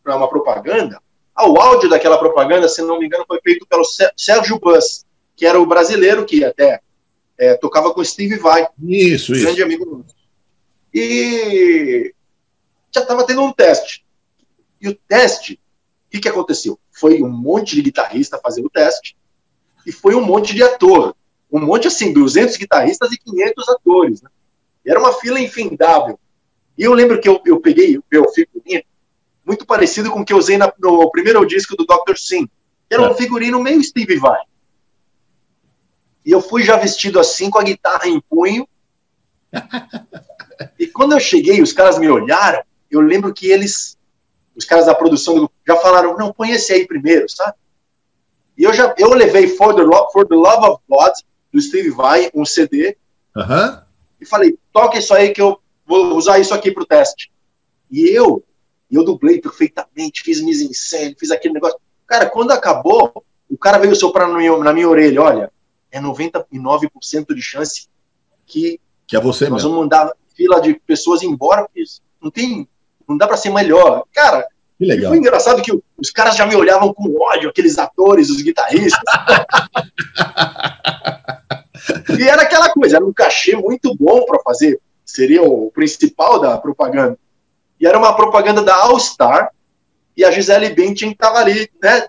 [0.03, 0.99] pra uma propaganda.
[1.35, 3.83] Ah, o áudio daquela propaganda, se não me engano, foi feito pelo
[4.17, 5.05] Sérgio Bus,
[5.35, 6.81] que era o brasileiro que até
[7.37, 8.67] é, tocava com Steve Vai.
[8.81, 9.43] Isso, isso.
[9.43, 10.15] Grande amigo nosso.
[10.91, 12.15] E
[12.91, 14.03] já estava tendo um teste.
[14.81, 15.53] E o teste,
[16.07, 16.79] o que, que aconteceu?
[16.91, 19.15] Foi um monte de guitarrista fazendo o teste
[19.85, 21.15] e foi um monte de ator.
[21.51, 24.21] Um monte, assim, 200 guitarristas e 500 atores.
[24.21, 24.29] Né?
[24.85, 26.19] E era uma fila infindável.
[26.77, 28.83] E eu lembro que eu, eu peguei o meu figurino
[29.45, 32.15] muito parecido com o que eu usei na, no primeiro disco do Dr.
[32.15, 32.47] Sim.
[32.89, 33.15] Era um é.
[33.15, 34.39] figurino meio Steve Vai.
[36.25, 38.67] E eu fui já vestido assim, com a guitarra em punho.
[40.79, 43.97] e quando eu cheguei, os caras me olharam eu lembro que eles,
[44.55, 47.55] os caras da produção, já falaram, não, põe esse aí primeiro, sabe?
[48.57, 51.13] E eu já, eu levei For the, For the Love of God,
[51.51, 52.97] do Steve Vai, um CD,
[53.35, 53.79] uhum.
[54.19, 57.31] e falei, toca isso aí que eu vou usar isso aqui pro teste.
[57.89, 58.43] E eu,
[58.89, 61.77] eu dublei perfeitamente, fiz mise-en-scène, fiz aquele negócio.
[62.07, 65.51] Cara, quando acabou, o cara veio soprar na minha, na minha orelha, olha,
[65.91, 67.87] é 99% de chance
[68.45, 69.69] que, que é você nós mesmo.
[69.69, 71.83] vamos mandar fila de pessoas embora, porque
[72.21, 72.67] não tem
[73.07, 74.05] não dá para ser melhor.
[74.13, 74.47] Cara,
[74.81, 75.11] que legal.
[75.11, 78.99] foi engraçado que os caras já me olhavam com ódio, aqueles atores, os guitarristas.
[82.19, 86.57] e era aquela coisa, era um cachê muito bom para fazer, seria o principal da
[86.57, 87.15] propaganda.
[87.79, 89.51] E era uma propaganda da All Star,
[90.17, 92.07] e a Gisele Bündchen estava ali, né?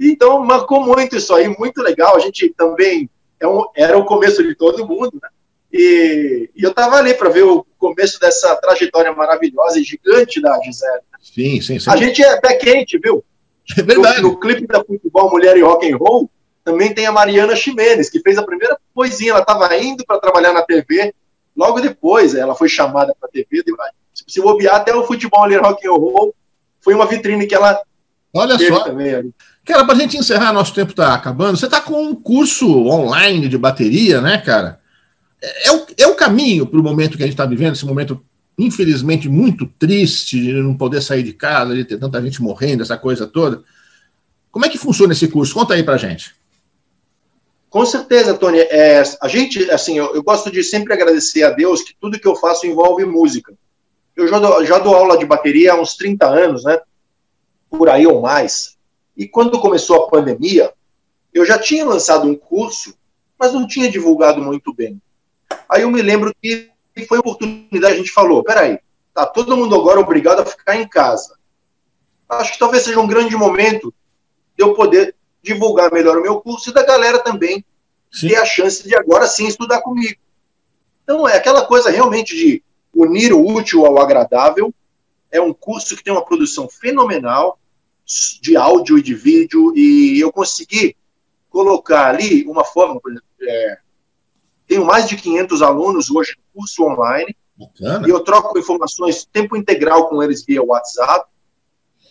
[0.00, 2.16] Então, marcou muito isso aí, muito legal.
[2.16, 3.08] A gente também,
[3.38, 5.28] é um, era o começo de todo mundo, né?
[5.72, 10.56] E, e eu estava ali para ver o começo dessa trajetória maravilhosa e gigante da
[10.60, 11.00] Gisele.
[11.20, 11.90] Sim, sim, sim.
[11.90, 13.24] A gente é pé quente, viu?
[13.76, 14.22] É verdade.
[14.22, 16.30] No, no clipe da Futebol Mulher e Rock and Roll,
[16.64, 19.32] também tem a Mariana Ximenes, que fez a primeira coisinha.
[19.32, 21.12] Ela estava indo para trabalhar na TV,
[21.56, 23.64] logo depois ela foi chamada para a TV.
[24.26, 26.34] Se bobear até o Futebol Mulher Rock and Roll,
[26.80, 27.80] foi uma vitrine que ela
[28.34, 28.84] Olha só.
[28.84, 29.32] Também,
[29.64, 31.58] cara, para a gente encerrar, nosso tempo está acabando.
[31.58, 34.78] Você está com um curso online de bateria, né, cara?
[35.42, 37.84] É, é o, é o caminho para o momento que a gente está vivendo, esse
[37.84, 38.22] momento,
[38.56, 42.96] infelizmente, muito triste, de não poder sair de casa, de ter tanta gente morrendo, essa
[42.96, 43.62] coisa toda.
[44.52, 45.54] Como é que funciona esse curso?
[45.54, 46.34] Conta aí para gente.
[47.68, 48.58] Com certeza, Tony.
[48.58, 52.28] É, a gente, assim, eu, eu, gosto de sempre agradecer a Deus que tudo que
[52.28, 53.54] eu faço envolve música.
[54.14, 56.78] Eu já dou, já dou aula de bateria há uns 30 anos, né?
[57.70, 58.76] Por aí ou mais.
[59.16, 60.70] E quando começou a pandemia,
[61.32, 62.94] eu já tinha lançado um curso,
[63.38, 65.00] mas não tinha divulgado muito bem.
[65.72, 66.70] Aí eu me lembro que
[67.08, 68.78] foi oportunidade, a gente falou, peraí,
[69.14, 71.34] tá todo mundo agora obrigado a ficar em casa.
[72.28, 73.92] Acho que talvez seja um grande momento
[74.54, 77.64] de eu poder divulgar melhor o meu curso e da galera também
[78.12, 78.28] sim.
[78.28, 80.20] ter a chance de agora sim estudar comigo.
[81.02, 82.62] Então é aquela coisa realmente de
[82.94, 84.74] unir o útil ao agradável.
[85.30, 87.58] É um curso que tem uma produção fenomenal
[88.42, 90.94] de áudio e de vídeo e eu consegui
[91.48, 93.78] colocar ali uma forma, por exemplo, é,
[94.66, 98.06] tenho mais de 500 alunos hoje no curso online Bacana.
[98.06, 101.26] e eu troco informações tempo integral com eles via WhatsApp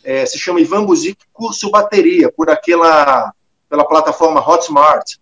[0.03, 3.33] é, se chama Ivan Buzik Curso Bateria, por aquela
[3.69, 5.15] pela plataforma Hotmart.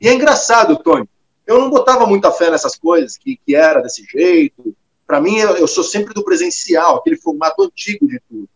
[0.00, 1.08] E é engraçado, Tony,
[1.46, 4.74] eu não botava muita fé nessas coisas, que, que era desse jeito.
[5.06, 8.48] Para mim, eu, eu, sou sempre do presencial, aquele formato antigo de tudo.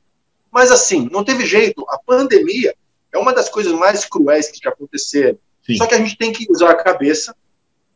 [0.50, 1.84] Mas assim, não teve jeito.
[1.88, 2.74] A pandemia
[3.12, 5.38] é uma das coisas mais cruéis que já aconteceram.
[5.64, 5.76] Sim.
[5.76, 7.36] Só que a gente tem que usar a cabeça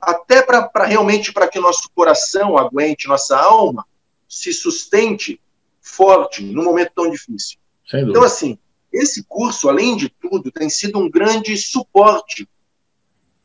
[0.03, 3.86] até para realmente para que nosso coração aguente, nossa alma
[4.28, 5.40] se sustente
[5.80, 7.59] forte num momento tão difícil.
[7.94, 8.59] Então, assim,
[8.92, 12.48] esse curso, além de tudo, tem sido um grande suporte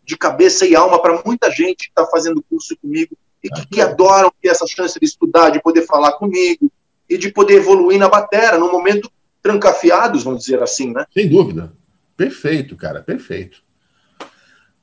[0.03, 3.81] de cabeça e alma para muita gente que está fazendo curso comigo e que, que
[3.81, 6.71] adoram ter essa chance de estudar, de poder falar comigo
[7.09, 11.05] e de poder evoluir na bateria, num momento trancafiados, vamos dizer assim, né?
[11.13, 11.71] Sem dúvida.
[12.15, 13.61] Perfeito, cara, perfeito.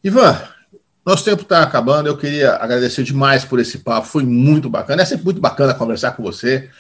[0.03, 0.47] Ivan,
[1.05, 2.09] nosso tempo está acabando.
[2.09, 4.07] Eu queria agradecer demais por esse papo.
[4.07, 5.03] Foi muito bacana.
[5.03, 6.71] É sempre muito bacana conversar com você.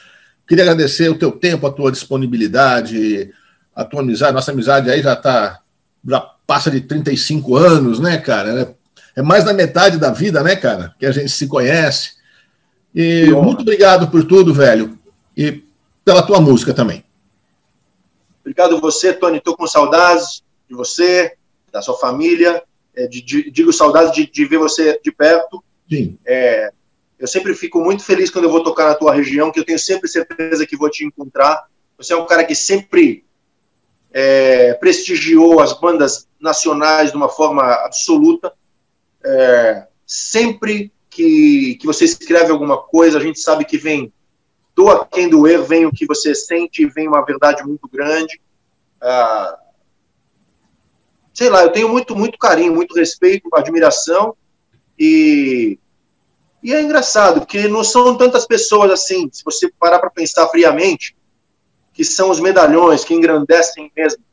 [0.49, 3.31] Queria agradecer o teu tempo, a tua disponibilidade,
[3.75, 4.33] a tua amizade.
[4.33, 5.61] Nossa amizade aí já tá,
[6.07, 8.75] já passa de 35 anos, né, cara?
[9.14, 10.95] É mais da metade da vida, né, cara?
[10.99, 12.14] Que a gente se conhece.
[12.95, 14.99] E muito obrigado por tudo, velho.
[15.37, 15.62] E
[16.05, 17.05] pela tua música também.
[18.41, 19.39] Obrigado você, Tony.
[19.39, 21.33] Estou com saudades de você,
[21.72, 22.62] da sua família.
[22.97, 25.62] É, de, de, digo saudades de, de, ver você de perto.
[25.88, 26.18] Sim.
[26.24, 26.70] É,
[27.18, 29.78] eu sempre fico muito feliz quando eu vou tocar na tua região, que eu tenho
[29.78, 31.66] sempre certeza que vou te encontrar.
[31.97, 33.24] Você é um cara que sempre
[34.12, 38.53] é, prestigiou as bandas nacionais de uma forma absoluta.
[39.24, 44.12] É, sempre que, que você escreve alguma coisa, a gente sabe que vem
[44.74, 48.40] doa quem doer, vem o que você sente, vem uma verdade muito grande.
[49.01, 49.59] Ah,
[51.35, 54.35] sei lá, eu tenho muito, muito carinho, muito respeito, admiração
[54.99, 55.78] e
[56.62, 61.14] e é engraçado, porque não são tantas pessoas assim, se você parar para pensar friamente,
[61.93, 64.24] que são os medalhões que engrandecem mesmo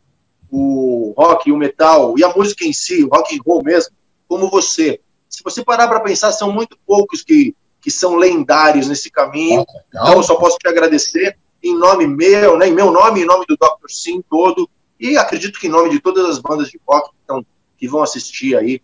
[0.50, 3.94] o rock, o metal e a música em si, o rock and roll mesmo,
[4.30, 5.02] como você.
[5.28, 9.66] Se você parar para pensar, são muito poucos que, que são lendários nesse caminho.
[9.90, 13.46] Então, eu só posso te agradecer em nome meu, né, em meu nome, em nome
[13.46, 13.90] do Dr.
[13.90, 14.70] Sim todo,
[15.02, 17.46] e acredito que em nome de todas as bandas de rock que, estão,
[17.76, 18.80] que vão assistir aí,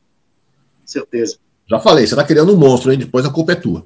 [0.83, 1.37] certeza.
[1.69, 2.97] Já falei, você tá criando um monstro, hein?
[2.97, 3.85] Depois a culpa é tua.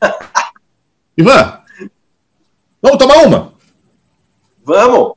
[1.16, 1.60] Ivan,
[2.82, 3.54] vamos tomar uma?
[4.64, 5.14] Vamos.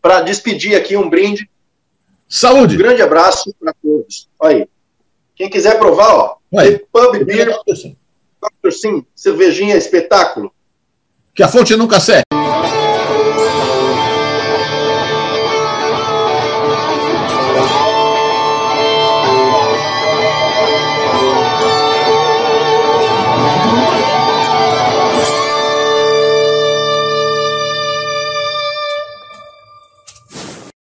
[0.00, 1.50] Para despedir aqui, um brinde.
[2.28, 2.76] Saúde.
[2.76, 4.28] Um grande abraço para todos.
[4.40, 4.68] Aí.
[5.34, 6.36] Quem quiser provar, ó.
[6.56, 6.78] Aí.
[6.92, 7.50] Pub Beer.
[7.60, 8.70] Dr.
[8.70, 10.52] Sim, cervejinha, espetáculo.
[11.34, 12.29] Que a fonte nunca seca.